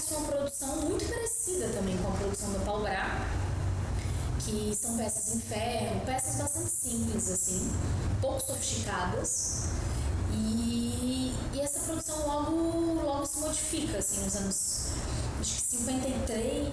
[0.00, 3.26] começa uma produção muito parecida também com a produção do Paul Bra,
[4.38, 7.70] que são peças em ferro, peças bastante simples, assim,
[8.20, 9.64] pouco sofisticadas.
[11.70, 14.86] Essa produção logo, logo se codifica, assim, nos anos
[15.40, 16.72] acho que 53,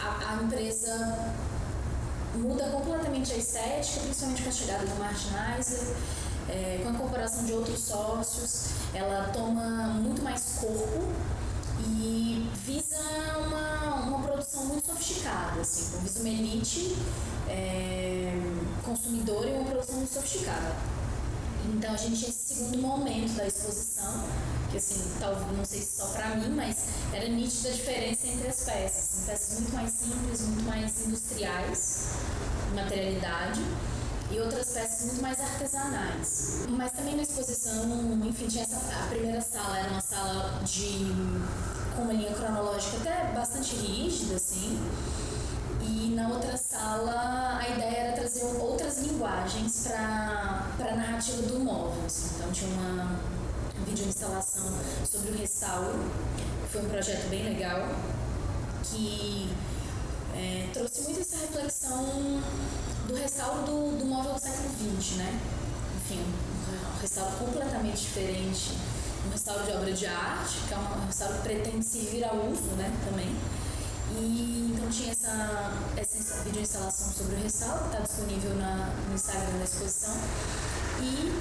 [0.00, 1.34] a, a, a empresa
[2.34, 5.94] muda completamente a estética, principalmente com a chegada do Martinizer,
[6.48, 11.04] é, com a incorporação de outros sócios, ela toma muito mais corpo
[11.86, 12.96] e visa
[13.46, 16.96] uma, uma produção muito sofisticada, assim, visa uma elite
[17.46, 18.32] é,
[18.82, 20.97] consumidora e uma produção muito sofisticada.
[21.66, 24.24] Então a gente tinha esse segundo momento da exposição,
[24.70, 26.76] que assim, talvez não sei se só para mim, mas
[27.12, 28.98] era nítida a diferença entre as peças.
[28.98, 32.08] Assim, peças muito mais simples, muito mais industriais,
[32.74, 33.60] materialidade,
[34.30, 36.66] e outras peças muito mais artesanais.
[36.68, 37.84] Mas também na exposição,
[38.24, 41.06] enfim, tinha essa, a primeira sala era uma sala de
[41.96, 44.78] com uma linha cronológica até bastante rígida, assim.
[46.18, 52.04] Na outra sala a ideia era trazer outras linguagens para a narrativa do móvel.
[52.04, 52.34] Assim.
[52.34, 53.20] Então tinha uma
[53.86, 54.68] vídeo instalação
[55.08, 55.96] sobre o restauro,
[56.64, 57.86] que foi um projeto bem legal,
[58.82, 59.48] que
[60.34, 62.04] é, trouxe muito essa reflexão
[63.06, 65.40] do restauro do, do móvel do século XX, né?
[65.98, 68.72] Enfim, um restauro completamente diferente,
[69.24, 72.74] um restauro de obra de arte, que é um restauro que pretende servir ao uso,
[72.76, 73.36] né, também.
[74.12, 79.14] E então tinha essa, essa vídeo instalação sobre o restauro, que está disponível na, no
[79.14, 80.16] Instagram da exposição.
[81.00, 81.32] E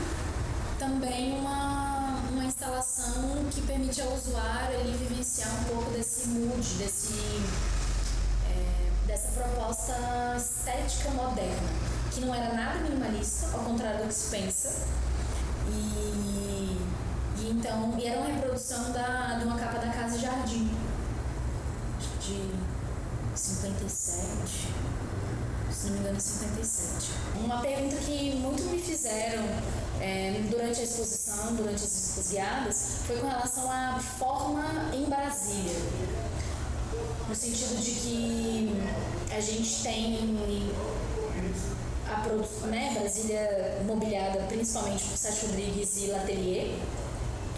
[0.78, 7.14] também uma, uma instalação que permite ao usuário ali vivenciar um pouco desse mood, desse
[9.08, 9.96] dessa proposta
[10.36, 11.70] estética moderna,
[12.14, 14.86] que não era nada minimalista, ao contrário do que se pensa.
[15.70, 16.78] E,
[17.40, 20.70] e então, e era uma reprodução da, de uma capa da Casa Jardim,
[22.28, 24.68] de 57,
[25.72, 27.12] se não me engano, 57.
[27.44, 29.44] Uma pergunta que muito me fizeram
[30.02, 34.64] é, durante a exposição, durante as guiadas, foi com relação à forma
[34.94, 35.76] em Brasília
[37.28, 40.38] no sentido de que a gente tem
[42.10, 46.76] a produção, né, Brasília mobiliada principalmente por Sete Rodrigues e Latelier,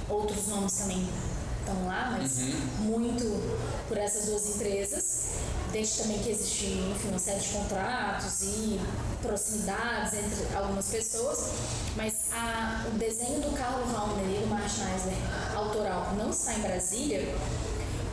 [0.09, 1.07] outros nomes também
[1.69, 2.91] estão lá, mas uhum.
[2.91, 5.19] muito por essas duas empresas.
[5.71, 8.79] Desde também que existe enfim, uma série de contratos e
[9.21, 11.51] proximidades entre algumas pessoas,
[11.95, 16.61] mas a, o desenho do Carlo Rauner e do Martin Eisner autoral não está em
[16.61, 17.35] Brasília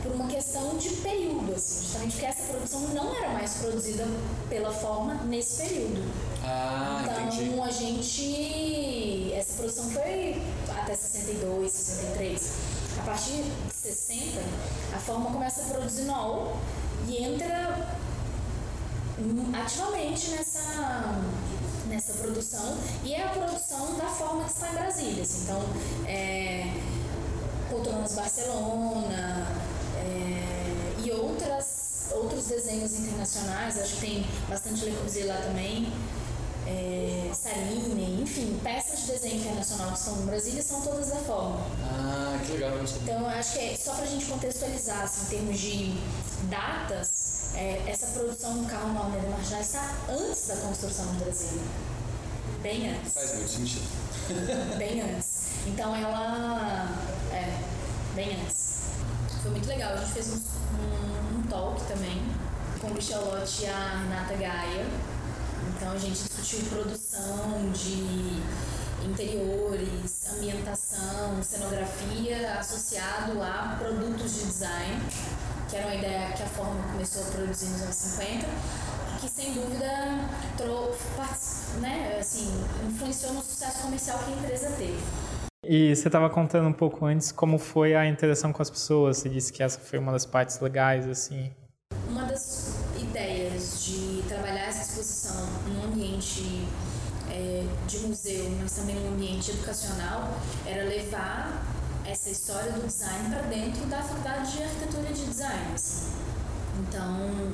[0.03, 4.05] por uma questão de período, assim, justamente porque essa produção não era mais produzida
[4.49, 6.03] pela forma nesse período.
[6.43, 7.59] Ah, então entendi.
[7.59, 9.33] a gente.
[9.33, 12.76] Essa produção foi até 62, 63.
[13.07, 14.41] Partir de 60,
[14.93, 16.57] a forma começa a produzir NOL
[17.07, 17.87] e entra
[19.63, 21.23] ativamente nessa,
[21.87, 25.23] nessa produção e é a produção da forma que está em Brasília.
[25.23, 25.43] Assim.
[25.43, 25.63] Então,
[26.05, 26.65] é,
[27.69, 29.47] Poltronas Barcelona,
[29.95, 35.93] é, e outras, outros desenhos internacionais, acho que tem bastante Le Corbusier lá também,
[36.67, 41.61] é, Saline, enfim, peças de desenho internacional que estão no Brasília são todas da forma.
[41.81, 42.77] Ah, que legal.
[42.83, 45.97] Então, acho que é, só para a gente contextualizar, assim, em termos de
[46.49, 51.63] datas, é, essa produção do carro Malmer de Marginal está antes da construção do Brasília.
[52.61, 53.13] Bem antes.
[53.13, 53.87] Faz muito sentido.
[54.77, 55.51] bem antes.
[55.67, 56.89] Então, ela...
[57.31, 57.63] É,
[58.13, 58.67] bem antes.
[59.41, 59.93] Foi muito legal.
[59.93, 62.21] A gente fez um, um, um talk também
[62.81, 64.85] com o Michel Lotti e a Renata Gaia.
[65.75, 68.41] Então a gente discutiu produção de
[69.05, 75.01] interiores, ambientação, cenografia associado a produtos de design,
[75.69, 78.47] que era uma ideia que a Forma começou a produzir nos anos 50,
[79.19, 79.87] que sem dúvida
[81.79, 82.51] né, assim,
[82.87, 84.97] influenciou no sucesso comercial que a empresa teve.
[85.63, 89.17] E você estava contando um pouco antes como foi a interação com as pessoas.
[89.17, 91.51] Você disse que essa foi uma das partes legais, assim.
[92.09, 92.76] Uma das
[98.17, 100.33] museu, mas também num ambiente educacional,
[100.65, 101.65] era levar
[102.05, 105.73] essa história do design para dentro da faculdade de arquitetura e de design.
[105.75, 106.11] Assim.
[106.79, 107.53] Então,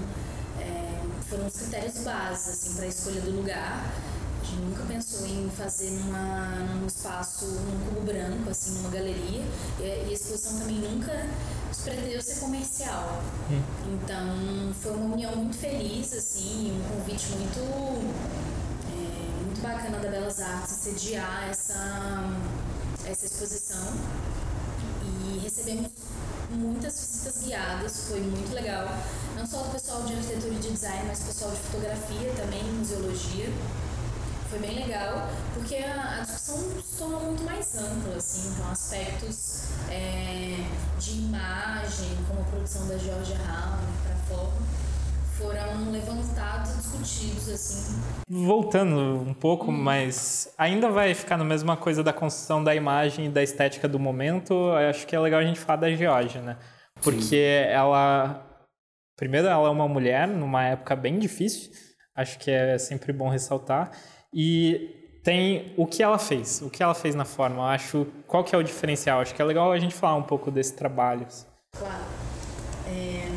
[0.60, 3.92] é, foram os critérios básicos assim, para a escolha do lugar
[4.54, 9.44] gente nunca pensou em fazer numa, num espaço, num cubo branco, assim, numa galeria.
[9.80, 11.28] E, e a exposição também nunca
[11.84, 13.22] pretendeu ser comercial.
[13.50, 13.62] Hum.
[13.94, 17.60] Então foi uma união muito feliz, assim, um convite muito
[19.64, 22.30] bacana da Belas Artes sediar essa,
[23.06, 23.94] essa exposição.
[25.02, 25.90] E recebemos
[26.50, 28.86] muitas visitas guiadas, foi muito legal.
[29.38, 33.48] Não só do pessoal de arquitetura e de design, mas pessoal de fotografia também, museologia
[34.50, 39.64] foi bem legal, porque a, a, discussão se tornou muito mais ampla, assim, então aspectos
[39.90, 40.64] é,
[41.00, 44.54] de imagem, como a produção da Georgia Halmer para forma,
[45.44, 48.02] foram levantados e discutidos, assim.
[48.30, 48.96] Voltando
[49.28, 49.76] um pouco, hum.
[49.76, 54.00] mas ainda vai ficar na mesma coisa da construção da imagem e da estética do
[54.00, 56.58] momento, eu acho que é legal a gente falar da Georgia, né?
[57.02, 57.70] Porque Sim.
[57.70, 58.50] ela...
[59.18, 61.72] Primeiro, ela é uma mulher numa época bem difícil,
[62.16, 63.92] acho que é sempre bom ressaltar,
[64.34, 67.58] e tem o que ela fez, o que ela fez na forma.
[67.58, 69.22] Eu acho qual que é o diferencial.
[69.22, 71.28] Acho que é legal a gente falar um pouco desse trabalho.
[71.78, 72.04] Claro.
[72.88, 73.33] É,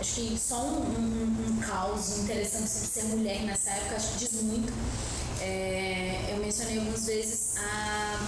[0.00, 4.18] acho que só um, um, um caos interessante sobre ser mulher nessa época acho que
[4.18, 4.72] diz muito.
[5.40, 8.18] É, eu mencionei algumas vezes a,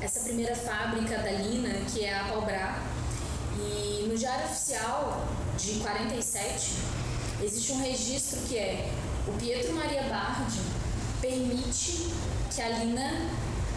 [0.00, 2.82] essa primeira fábrica da Lina, que é a Palbra,
[3.56, 5.26] e no Diário Oficial
[5.58, 6.72] de 47
[7.42, 8.92] existe um registro que é
[9.26, 10.60] o Pietro Maria Bardi
[11.20, 12.08] permite
[12.54, 13.30] que a Lina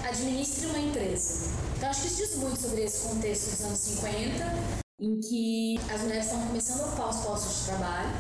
[0.04, 1.52] administre uma empresa.
[1.78, 6.02] Então acho que isso diz muito sobre esse contexto dos anos 50, em que as
[6.02, 8.16] mulheres estão começando a ocupar os postos de trabalho.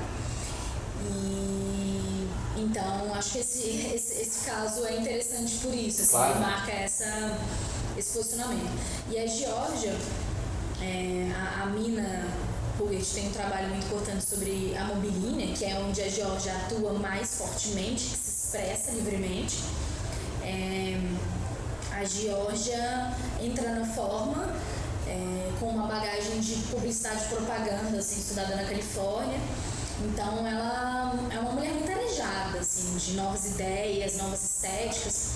[0.99, 6.39] E então acho que esse, esse, esse caso é interessante por isso, assim, claro.
[6.41, 7.39] marca essa,
[7.97, 8.77] esse posicionamento.
[9.09, 9.95] E a Geórgia,
[10.81, 12.27] é, a, a mina
[13.13, 17.37] tem um trabalho muito importante sobre a mobilínia, que é onde a Geórgia atua mais
[17.37, 19.57] fortemente, que se expressa livremente.
[20.43, 20.99] É,
[21.93, 24.53] a Geórgia entra na forma
[25.07, 29.39] é, com uma bagagem de publicidade e propaganda, assim, estudada na Califórnia.
[30.01, 35.31] Então ela é uma mulher muito arejada, assim, de novas ideias, novas estéticas,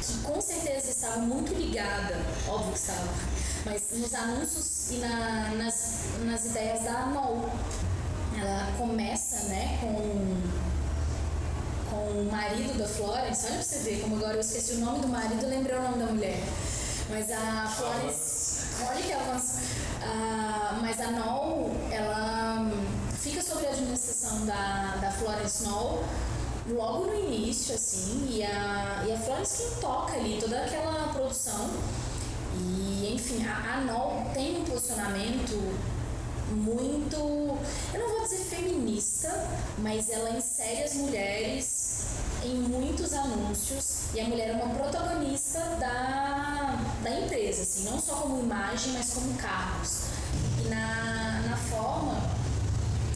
[0.00, 2.16] que com certeza estava muito ligada,
[2.48, 3.08] óbvio que estava,
[3.64, 7.48] mas nos anúncios e na, nas, nas ideias da NOL.
[8.40, 10.70] Ela começa né, com
[11.90, 15.00] com o marido da Florence, olha pra você ver como agora eu esqueci o nome
[15.00, 16.40] do marido lembrei o nome da mulher.
[17.10, 18.39] Mas a Florence,
[18.88, 19.58] olha que avanço.
[20.02, 22.70] Uh, mas a Noel, ela
[23.12, 26.02] fica sob a administração da, da Florence Noel
[26.68, 31.70] logo no início, assim, e a, e a Florence quem toca ali toda aquela produção.
[32.54, 35.56] E, enfim, a, a Noel tem um posicionamento
[36.50, 37.16] muito,
[37.94, 39.28] eu não vou dizer feminista,
[39.78, 42.06] mas ela insere as mulheres
[42.44, 45.60] em muitos anúncios e a mulher é uma protagonista
[47.62, 50.04] assim, não só como imagem, mas como cargos.
[50.64, 52.20] E na, na forma,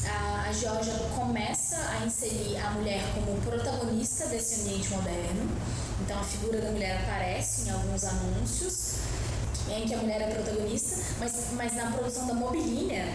[0.07, 5.51] a, a Georgia começa a inserir a mulher como protagonista desse ambiente moderno.
[6.01, 8.95] Então a figura da mulher aparece em alguns anúncios
[9.71, 13.07] em que a mulher é protagonista, mas, mas na produção da mobilínia,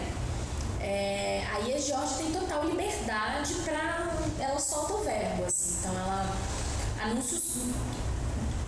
[0.80, 4.10] é, aí a Georgia tem total liberdade para.
[4.38, 5.76] Ela solta o verbo, assim.
[5.78, 6.36] Então ela.
[7.02, 7.42] Anúncios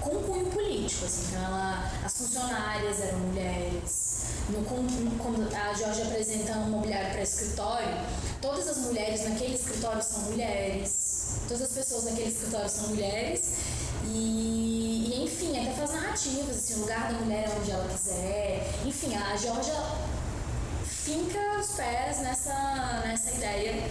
[0.02, 1.26] com cunho político, assim.
[1.28, 4.12] Então ela, as funcionárias eram mulheres.
[4.48, 7.94] No, quando a Georgia apresenta um mobiliário para escritório,
[8.40, 11.36] todas as mulheres naquele escritório são mulheres.
[11.48, 13.42] Todas as pessoas naquele escritório são mulheres.
[14.06, 18.74] E, e, enfim, até faz narrativas, assim, o lugar da mulher é onde ela quiser.
[18.84, 19.80] Enfim, a Georgia
[20.84, 23.88] finca os pés nessa, nessa ideia.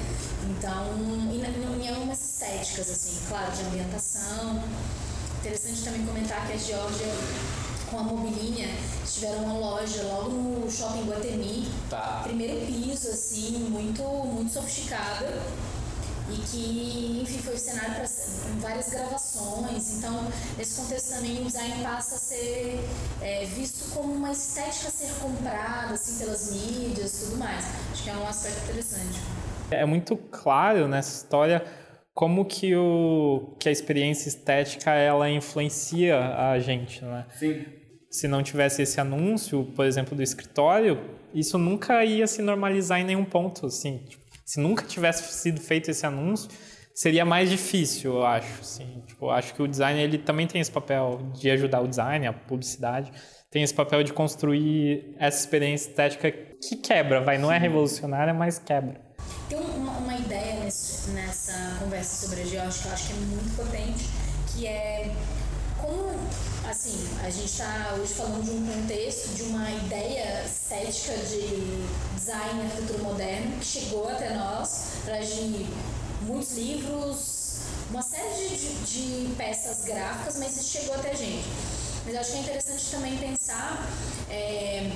[0.49, 0.87] Então,
[1.31, 4.61] em, em algumas estéticas, assim, claro, de ambientação.
[5.41, 7.07] Interessante também comentar que a Georgia
[7.91, 8.69] com a Mobilinha,
[9.05, 11.67] tiveram uma loja logo no shopping Guatemi.
[11.89, 12.21] Tá.
[12.23, 15.27] Primeiro piso, assim, muito, muito sofisticada
[16.29, 18.05] e que, enfim, foi o cenário para
[18.61, 19.97] várias gravações.
[19.97, 20.25] Então,
[20.57, 22.79] nesse contexto também o design passa a ser
[23.21, 27.65] é, visto como uma estética a ser comprada, assim, pelas mídias e tudo mais.
[27.91, 29.19] Acho que é um aspecto interessante.
[29.69, 31.65] É muito claro nessa história
[32.13, 37.25] como que, o, que a experiência estética ela influencia a gente, né?
[37.37, 37.65] Sim.
[38.09, 40.99] Se não tivesse esse anúncio, por exemplo, do escritório,
[41.33, 43.99] isso nunca ia se normalizar em nenhum ponto, assim.
[43.99, 46.49] Tipo, se nunca tivesse sido feito esse anúncio,
[46.93, 48.59] seria mais difícil, eu acho.
[48.59, 49.01] Assim.
[49.07, 52.27] Tipo, eu acho que o design ele também tem esse papel de ajudar o design,
[52.27, 53.11] a publicidade,
[53.49, 58.59] tem esse papel de construir essa experiência estética que quebra, vai, não é revolucionária, mas
[58.59, 58.99] quebra.
[59.49, 63.55] Tem uma, uma ideia nesse, nessa conversa sobre a geótica eu acho que é muito
[63.55, 64.09] potente,
[64.51, 65.15] que é
[65.79, 66.11] como
[66.69, 72.59] assim, a gente está hoje falando de um contexto, de uma ideia estética de design
[72.59, 75.65] e arquitetura moderno que chegou até nós, traz de
[76.23, 81.47] muitos livros, uma série de, de, peças gráficas, mas isso chegou até a gente.
[82.05, 83.87] Mas acho que é interessante também pensar
[84.29, 84.91] é,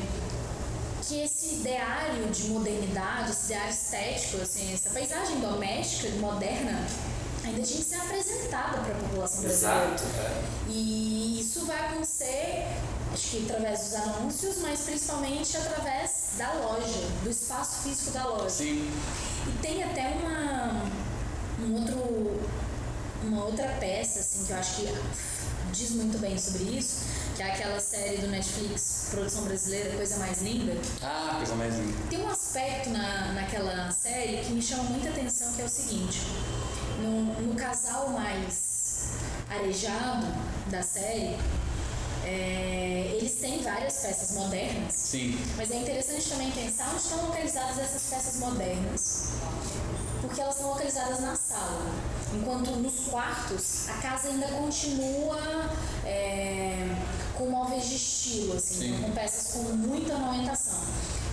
[1.07, 6.85] que esse ideário de modernidade, esse ideário estético, assim, essa paisagem doméstica moderna,
[7.43, 9.85] ainda tinha que ser apresentada para a população brasileira.
[9.85, 10.03] Exato.
[10.03, 10.71] É.
[10.71, 12.65] E isso vai acontecer,
[13.13, 18.49] acho que através dos anúncios, mas principalmente através da loja, do espaço físico da loja.
[18.49, 18.91] Sim.
[19.47, 20.91] E tem até uma,
[21.61, 22.41] um outro,
[23.23, 24.93] uma outra peça, assim, que eu acho que
[25.71, 27.03] diz muito bem sobre isso,
[27.35, 30.73] que é aquela série do Netflix, produção brasileira, Coisa Mais Linda.
[31.03, 31.97] Ah, coisa mais linda.
[32.09, 36.21] Tem um aspecto na, naquela série que me chama muita atenção, que é o seguinte,
[37.01, 39.17] no, no casal mais
[39.49, 40.27] arejado
[40.71, 41.37] da série,
[42.25, 45.37] é, eles têm várias peças modernas, Sim.
[45.55, 49.29] mas é interessante também pensar onde estão localizadas essas peças modernas.
[50.21, 51.85] Porque elas estão localizadas na sala.
[52.33, 55.69] Enquanto nos quartos, a casa ainda continua
[56.03, 56.87] é,
[57.37, 59.01] com móveis de estilo, assim, Sim.
[59.01, 60.81] com peças com muita ornamentação.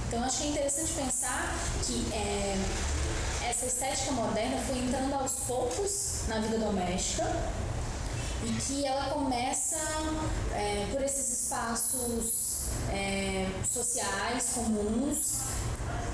[0.08, 2.54] Então acho que é interessante pensar que é,
[3.48, 7.24] essa estética moderna foi entrando aos poucos na vida doméstica
[8.44, 9.76] e que ela começa
[10.54, 12.42] é, por esses espaços
[12.90, 15.18] é, sociais comuns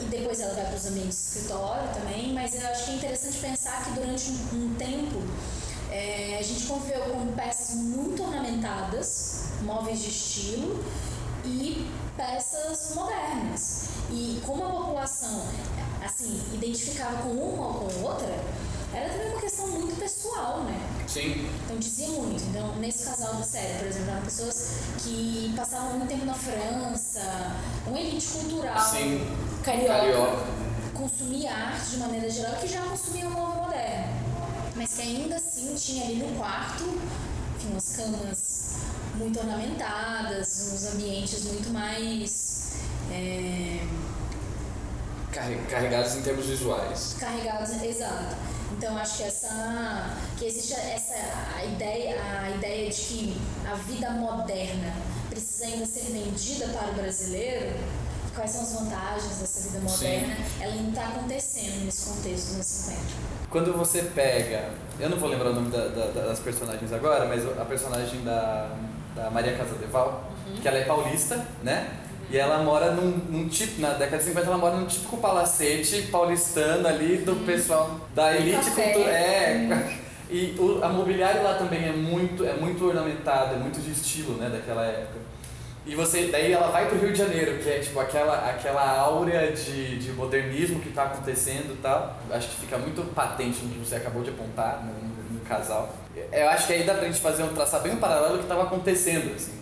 [0.01, 2.95] e depois ela vai para os ambientes de escritório também, mas eu acho que é
[2.95, 5.23] interessante pensar que durante um, um tempo
[5.91, 10.85] é, a gente conviveu com peças muito ornamentadas, móveis de estilo
[11.45, 13.89] e peças modernas.
[14.11, 15.47] E como a população
[16.05, 18.35] assim identificava com uma ou com outra,
[18.93, 20.81] era também uma questão muito pessoal, né?
[21.07, 21.49] Sim.
[21.65, 22.43] Então dizia muito.
[22.45, 24.71] Então, nesse casal da série, por exemplo, eram pessoas
[25.03, 29.27] que passavam muito tempo na França, uma elite cultural Sim.
[29.63, 30.47] carioca, Carioca.
[30.95, 34.29] consumia arte de maneira geral que já consumia o móvel moderno.
[34.77, 36.85] Mas que ainda assim tinha ali no quarto,
[37.57, 38.59] enfim, umas camas
[39.17, 42.73] muito ornamentadas, uns ambientes muito mais
[43.11, 43.81] é,
[45.33, 47.17] Carregados em termos visuais.
[47.21, 48.37] carregados, exato.
[48.73, 51.15] Então acho que essa que existe essa
[51.57, 54.93] a ideia a ideia de que a vida moderna
[55.31, 57.77] precisa ainda ser vendida para o brasileiro.
[58.35, 60.37] Quais são as vantagens dessa vida moderna?
[60.61, 63.01] Ela ainda está acontecendo nesse contexto dos anos 50.
[63.51, 64.71] Quando você pega.
[65.01, 68.71] Eu não vou lembrar o nome da- da- das personagens agora, mas a personagem da,
[69.17, 71.99] da Maria Casadeval, que ela é paulista, né?
[72.31, 76.03] E ela mora num, num tipo, na década de 50, ela mora num típico palacete
[76.13, 79.09] paulistano ali do pessoal da elite cultural.
[79.09, 79.99] É.
[80.31, 84.35] E o, a mobiliário lá também é muito, é muito ornamentado, é muito de estilo,
[84.37, 85.21] né, daquela época.
[85.87, 89.51] E você, daí ela vai pro Rio de Janeiro, que é tipo aquela, aquela áurea
[89.53, 92.15] de, de modernismo que tá acontecendo e tal.
[92.31, 95.95] Acho que fica muito patente no que você acabou de apontar no, no- no casal.
[96.31, 98.49] Eu acho que aí dá pra gente fazer um traçar bem um paralelo do que
[98.49, 99.53] tava acontecendo, assim,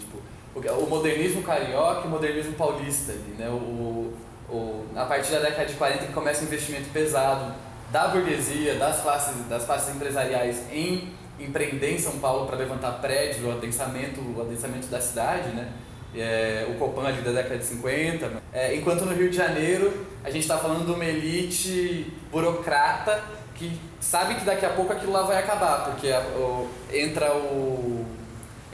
[0.56, 3.48] o, modernismo carioca e o modernismo paulista né?
[3.48, 4.12] O,
[4.48, 7.54] o, a partir da década de 40 que começa o investimento pesado
[7.90, 13.44] da burguesia, das classes, das classes empresariais em empreender em São Paulo para levantar prédios,
[13.44, 15.68] o adensamento, o adensamento da cidade, né?
[16.14, 18.42] É, o Copan ali da década de 50.
[18.52, 23.22] É, enquanto no Rio de Janeiro a gente está falando de uma elite burocrata
[23.54, 28.05] que sabe que daqui a pouco aquilo lá vai acabar, porque a- o- entra o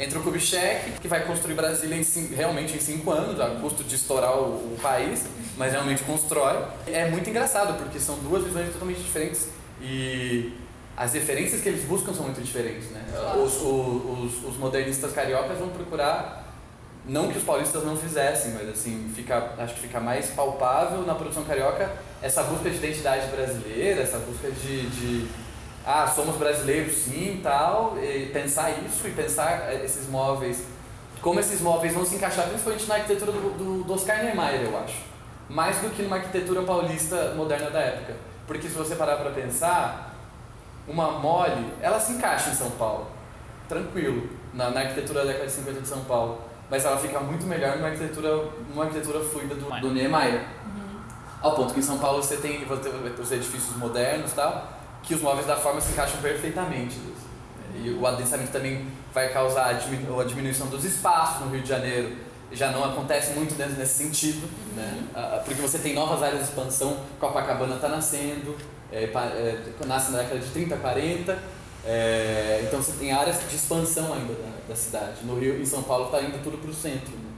[0.02, 3.94] entra o Kubitschek, que vai construir Brasília em realmente em cinco anos, a custo de
[3.94, 5.24] estourar o, o país,
[5.56, 6.64] mas realmente constrói.
[6.86, 9.48] É muito engraçado, porque são duas visões totalmente diferentes
[9.80, 10.52] e
[10.96, 12.90] as referências que eles buscam são muito diferentes.
[12.90, 13.00] Né?
[13.36, 16.52] Os, os, os modernistas cariocas vão procurar,
[17.06, 21.14] não que os paulistas não fizessem, mas assim, fica, acho que fica mais palpável na
[21.14, 21.90] produção carioca
[22.20, 25.28] essa busca de identidade brasileira, essa busca de, de
[25.84, 30.64] ah, somos brasileiros sim tal, e pensar isso e pensar eh, esses móveis,
[31.20, 34.78] como esses móveis vão se encaixar principalmente na arquitetura do, do, do Oscar Niemeyer, eu
[34.78, 35.02] acho.
[35.48, 38.14] Mais do que numa arquitetura paulista moderna da época.
[38.46, 40.14] Porque se você parar para pensar,
[40.86, 43.06] uma mole, ela se encaixa em São Paulo,
[43.68, 46.40] tranquilo, na, na arquitetura da década de 50 de São Paulo.
[46.70, 50.44] Mas ela fica muito melhor numa arquitetura, numa arquitetura fluida do, do Niemeyer.
[51.40, 54.68] Ao ponto que em São Paulo você tem, você tem os edifícios modernos e tal,
[55.02, 56.96] que os móveis da forma se encaixam perfeitamente.
[57.74, 61.68] E o adensamento também vai causar a diminu- a diminuição dos espaços no Rio de
[61.68, 62.16] Janeiro.
[62.52, 64.46] Já não acontece muito dentro nesse sentido,
[64.76, 65.02] né?
[65.14, 68.54] Ah, Porque você tem novas áreas de expansão, Copacabana está nascendo,
[68.92, 71.38] é, é, nasce na década de 30, 40.
[71.84, 75.24] é, então você tem áreas de expansão ainda da, da cidade.
[75.24, 77.10] No Rio, em São Paulo está indo tudo para o centro.
[77.12, 77.30] Né?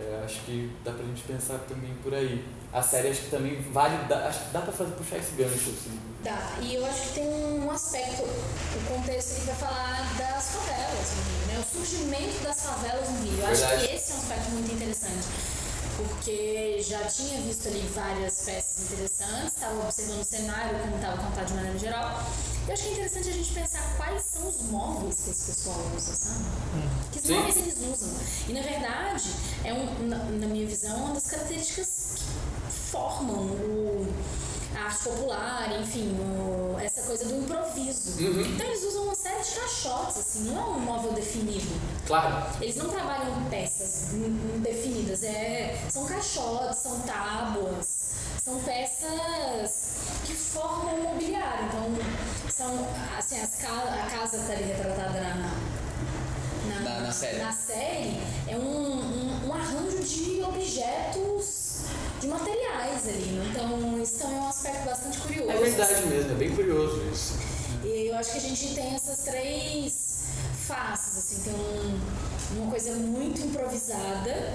[0.00, 2.44] É, acho que dá pra gente pensar também por aí.
[2.72, 5.70] A série acho que também vale, dá, acho que dá pra fazer, puxar esse gancho
[5.70, 5.98] assim.
[6.22, 6.56] Dá.
[6.62, 11.22] E eu acho que tem um aspecto, o contexto ele vai falar das favelas no
[11.22, 11.64] Rio, né?
[11.64, 13.40] O surgimento das favelas no Rio.
[13.40, 15.26] Eu acho que esse é um aspecto muito interessante.
[15.96, 21.46] porque já tinha visto ali várias peças interessantes, estava observando o cenário, como estava contado
[21.46, 22.22] de maneira geral.
[22.66, 25.80] Eu acho que é interessante a gente pensar quais são os móveis que esse pessoal
[25.96, 26.44] usa, sabe?
[26.74, 26.88] Hum.
[27.12, 28.08] Que móveis eles usam.
[28.48, 29.28] E na verdade,
[29.64, 32.24] é um, na, na minha visão, uma das características que
[32.90, 34.06] formam o
[34.76, 38.22] a arte popular, enfim, o, essa coisa do improviso.
[38.22, 38.40] Uhum.
[38.40, 41.68] Então eles usam uma série de caixotes, assim, não é um móvel definido.
[42.06, 42.46] Claro.
[42.60, 44.08] Eles não trabalham peças
[44.58, 48.10] definidas, é, são caixotes, são tábuas,
[48.42, 51.66] são peças que formam o mobiliário.
[51.66, 52.88] Então, são,
[53.18, 55.34] assim, as, a casa está ali retratada na,
[56.68, 57.38] na, na, na, série.
[57.38, 61.59] na série, é um, um, um arranjo de objetos
[62.20, 63.32] de materiais ali.
[63.32, 63.50] Né?
[63.50, 65.50] Então, isso também é um aspecto bastante curioso.
[65.50, 66.08] É verdade assim.
[66.08, 67.38] mesmo, é bem curioso isso.
[67.82, 70.24] E eu acho que a gente tem essas três
[70.66, 74.52] faces, assim, tem um, uma coisa muito improvisada,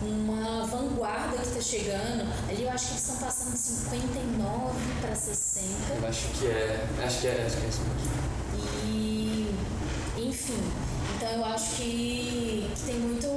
[0.00, 2.32] uma vanguarda que está chegando.
[2.48, 5.68] Ali eu acho que eles estão passando de 59 para 60.
[6.00, 8.22] Eu acho que é, acho que é, acho que é isso mesmo.
[8.86, 9.54] E,
[10.16, 10.58] enfim,
[11.16, 13.28] então eu acho que, que tem muito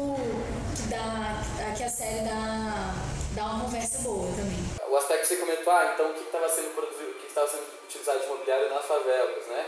[0.76, 1.44] que dá,
[1.76, 2.96] que a série dá
[3.36, 4.58] dá uma conversa boa também.
[4.90, 7.48] O aspecto que você comentou, ah, então o que estava sendo produzido, o que estava
[7.48, 9.66] sendo utilizado de imobiliário nas favelas, né?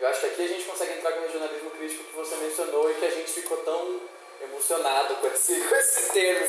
[0.00, 2.90] Eu acho que aqui a gente consegue entrar com o regionalismo crítico que você mencionou
[2.90, 4.00] e que a gente ficou tão
[4.42, 6.48] emocionado com esse, com esse termo.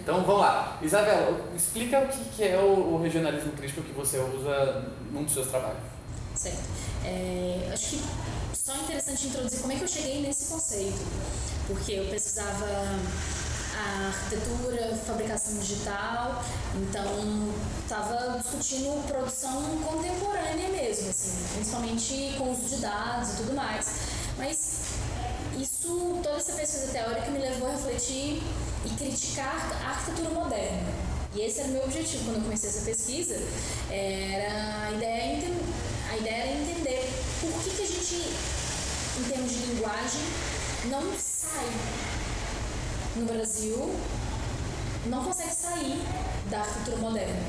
[0.00, 0.78] Então vamos lá.
[0.82, 5.32] Isabela, explica o que, que é o, o, regionalismo crítico que você usa num dos
[5.32, 5.84] seus trabalhos.
[6.34, 6.58] Certo.
[7.04, 8.02] É, acho que
[8.54, 10.98] só é interessante introduzir como é que eu cheguei nesse conceito.
[11.68, 12.66] Porque eu pesquisava
[13.76, 16.44] a arquitetura, fabricação digital,
[16.74, 17.52] então
[17.82, 23.86] estava discutindo produção contemporânea mesmo, assim, principalmente com uso de dados e tudo mais.
[24.38, 24.74] Mas
[25.58, 28.42] isso, toda essa pesquisa teórica me levou a refletir
[28.84, 30.92] e criticar a arquitetura moderna.
[31.34, 33.34] E esse era o meu objetivo quando eu comecei essa pesquisa,
[33.90, 35.50] era a ideia,
[36.10, 38.14] a ideia era entender por que, que a gente,
[39.18, 40.20] em termos de linguagem,
[40.90, 41.66] não sai
[43.16, 43.94] no Brasil
[45.06, 46.00] não consegue sair
[46.50, 47.42] da arquitetura moderna.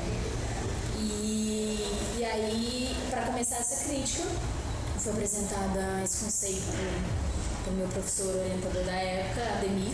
[0.98, 4.24] E, e aí, para começar essa crítica,
[4.98, 6.66] foi apresentada esse conceito
[7.64, 9.92] pelo meu professor orientador da época, Ademir,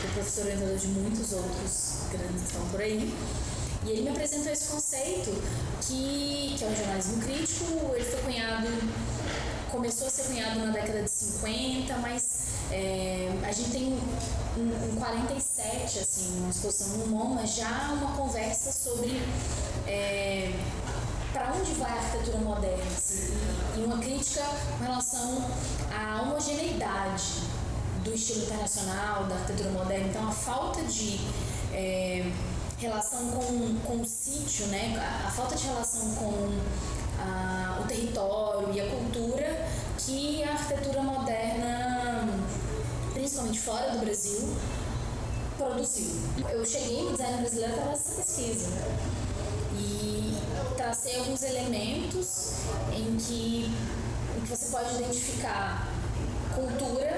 [0.00, 3.14] que é professor orientador de muitos outros grandes que estão por aí.
[3.86, 5.30] E ele me apresentou esse conceito
[5.82, 8.66] que, que é o jornalismo crítico, ele foi cunhado,
[9.70, 13.98] começou a ser cunhado na década de 50, mas é, a gente tem
[14.56, 19.22] em 47, assim, uma exposição no MoMA, já uma conversa sobre
[19.86, 20.52] é,
[21.32, 23.32] para onde vai a arquitetura moderna assim,
[23.76, 24.42] e, e uma crítica
[24.78, 25.48] com relação
[25.94, 27.34] à homogeneidade
[28.02, 30.08] do estilo internacional, da arquitetura moderna.
[30.08, 31.20] Então, a falta de
[31.72, 32.24] é,
[32.78, 34.96] relação com, com o sítio, né?
[34.98, 36.50] a, a falta de relação com
[37.20, 39.66] a, o território e a cultura
[39.98, 41.96] que a arquitetura moderna
[43.26, 44.56] principalmente fora do Brasil,
[45.56, 46.14] produziu.
[46.48, 48.68] Eu cheguei no design brasileiro através dessa pesquisa
[49.72, 50.36] e
[50.76, 52.52] tracei alguns elementos
[52.92, 53.64] em que,
[54.36, 55.88] em que você pode identificar
[56.54, 57.10] cultura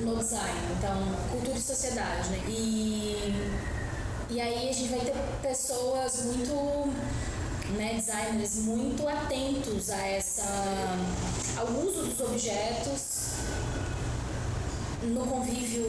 [0.00, 0.96] no design, então
[1.30, 2.44] cultura e sociedade, né?
[2.46, 3.32] E,
[4.30, 6.92] e aí a gente vai ter pessoas muito
[7.76, 10.44] né, designers muito atentos a essa
[11.58, 13.18] ao uso dos objetos
[15.02, 15.86] no convívio,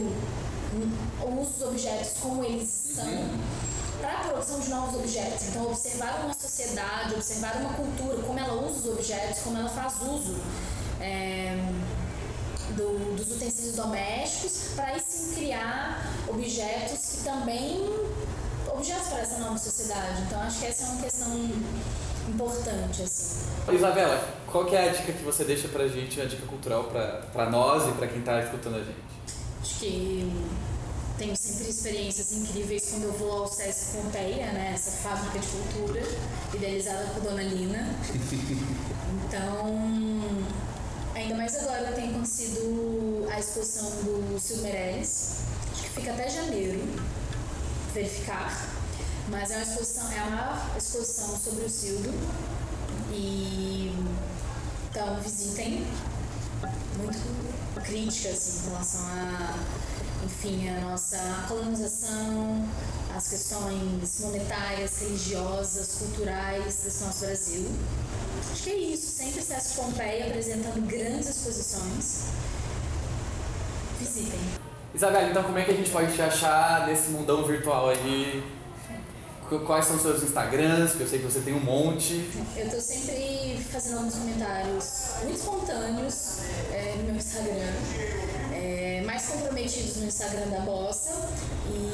[1.22, 3.40] o uso dos objetos como eles são, uhum.
[4.00, 5.48] para a produção de novos objetos.
[5.50, 9.96] Então, observar uma sociedade, observar uma cultura, como ela usa os objetos, como ela faz
[10.02, 10.38] uso
[11.02, 11.58] é,
[12.76, 17.90] do, dos utensílios domésticos, para aí sim criar objetos que também.
[18.72, 20.22] objetos para essa nova sociedade.
[20.28, 21.52] Então, acho que essa é uma questão
[22.30, 23.40] importante, assim.
[23.74, 27.24] Isabela, qual que é a dica que você deixa pra gente, a dica cultural pra,
[27.34, 28.98] pra nós e pra quem tá escutando a gente?
[29.62, 30.32] Acho que
[31.18, 34.72] tenho sempre experiências incríveis quando eu vou ao Sesc Pompeia, né?
[34.74, 36.02] Essa fábrica de cultura,
[36.54, 37.94] idealizada por Dona Lina.
[39.28, 40.22] Então,
[41.14, 45.59] ainda mais agora tem acontecido a exposição do Silvio Meirelles, acho que
[45.94, 46.82] fica até janeiro,
[47.94, 48.80] verificar
[49.30, 52.12] mas é uma exposição, é a maior exposição sobre o Sildo.
[53.12, 53.94] E
[54.90, 55.86] então visitem.
[56.98, 59.56] Muito crítica assim, em relação a
[60.26, 62.68] enfim, a nossa colonização,
[63.16, 67.66] as questões monetárias, religiosas, culturais desse nosso Brasil.
[68.52, 72.24] Acho que é isso, sempre Sesc Pompeia apresentando grandes exposições.
[74.00, 74.59] Visitem.
[74.94, 78.44] Isabela, então como é que a gente pode te achar nesse mundão virtual aí?
[79.48, 80.94] Qu- Quais são os seus Instagrams?
[80.94, 82.30] Que eu sei que você tem um monte.
[82.56, 86.40] Eu tô sempre fazendo alguns comentários muito espontâneos
[86.72, 87.74] é, no meu Instagram,
[88.54, 91.30] é, mais comprometidos no Instagram da Bossa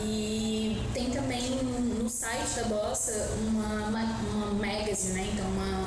[0.03, 5.29] e tem também no site da Bossa uma, ma- uma magazine, né?
[5.33, 5.85] Então uma,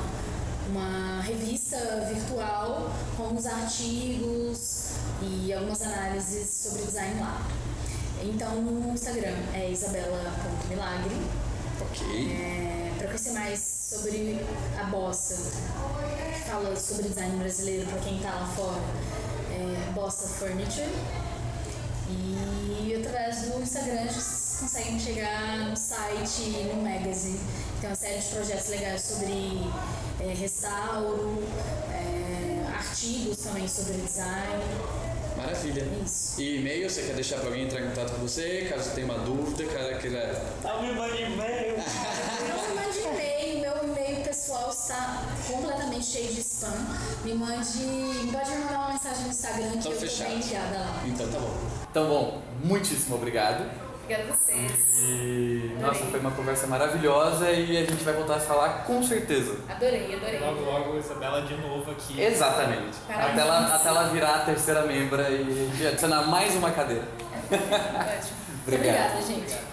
[0.69, 1.77] uma revista
[2.13, 4.91] virtual com alguns artigos
[5.21, 7.45] e algumas análises sobre design lá.
[8.21, 11.15] Então no Instagram é isabela.milagre.
[11.81, 12.31] Ok.
[12.33, 14.39] É, para conhecer mais sobre
[14.79, 15.35] a bossa,
[16.33, 18.81] que fala sobre design brasileiro para quem tá lá fora,
[19.51, 20.89] é Bossa Furniture.
[22.09, 24.07] E através do Instagram
[24.59, 27.39] conseguem chegar no site e no magazine.
[27.79, 29.61] Tem uma série de projetos legais sobre
[30.19, 31.43] é, restauro,
[31.91, 34.63] é, artigos também sobre design.
[35.37, 35.87] Maravilha.
[36.05, 36.41] Isso.
[36.41, 38.67] E e-mail, você quer deixar pra alguém entrar em contato com você?
[38.69, 40.43] Caso tenha uma dúvida, caso queira.
[40.61, 41.77] Tá me mande e-mail.
[41.77, 46.73] Não me mande e-mail, meu e-mail pessoal está completamente cheio de spam.
[47.23, 47.79] Me mande.
[48.33, 50.27] Pode me mandar uma mensagem no Instagram que Então, eu tô fechado.
[50.27, 51.03] bem enviada lá.
[51.07, 51.57] Então tá bom.
[51.89, 53.88] Então, bom, muitíssimo obrigado.
[54.09, 54.71] Obrigada a vocês.
[55.03, 59.55] E nossa, foi uma conversa maravilhosa e a gente vai voltar a falar com certeza.
[59.69, 60.39] Adorei, adorei.
[60.39, 62.19] Logo, logo, Isabela de novo aqui.
[62.19, 62.97] Exatamente.
[63.07, 63.31] Parabéns.
[63.33, 67.07] Até ela, até ela virar a terceira membra e adicionar mais uma cadeira.
[67.51, 68.39] Ótimo.
[68.65, 68.87] Obrigado.
[68.87, 69.68] Obrigada, gente.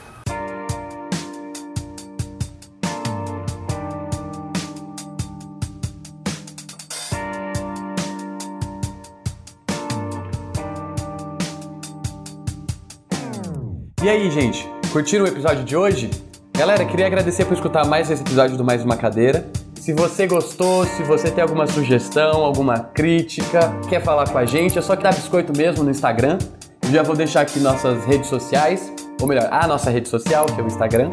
[14.06, 16.08] E aí, gente, curtiram o episódio de hoje?
[16.56, 19.48] Galera, queria agradecer por escutar mais esse episódio do Mais Uma Cadeira.
[19.74, 24.78] Se você gostou, se você tem alguma sugestão, alguma crítica, quer falar com a gente,
[24.78, 26.38] é só que dá biscoito mesmo no Instagram.
[26.84, 30.60] Eu já vou deixar aqui nossas redes sociais, ou melhor, a nossa rede social, que
[30.60, 31.10] é o Instagram,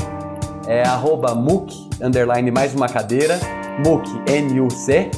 [0.67, 3.39] é arroba muc, underline mais uma cadeira,
[3.83, 5.09] muc, N-U-C,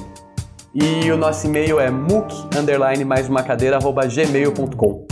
[0.74, 5.06] e o nosso e-mail é muc, underline mais uma cadeira, arroba gmail.com.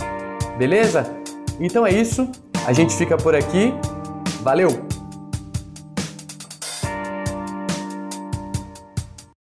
[0.57, 1.21] Beleza?
[1.59, 2.27] Então é isso,
[2.65, 3.73] a gente fica por aqui.
[4.41, 4.92] Valeu!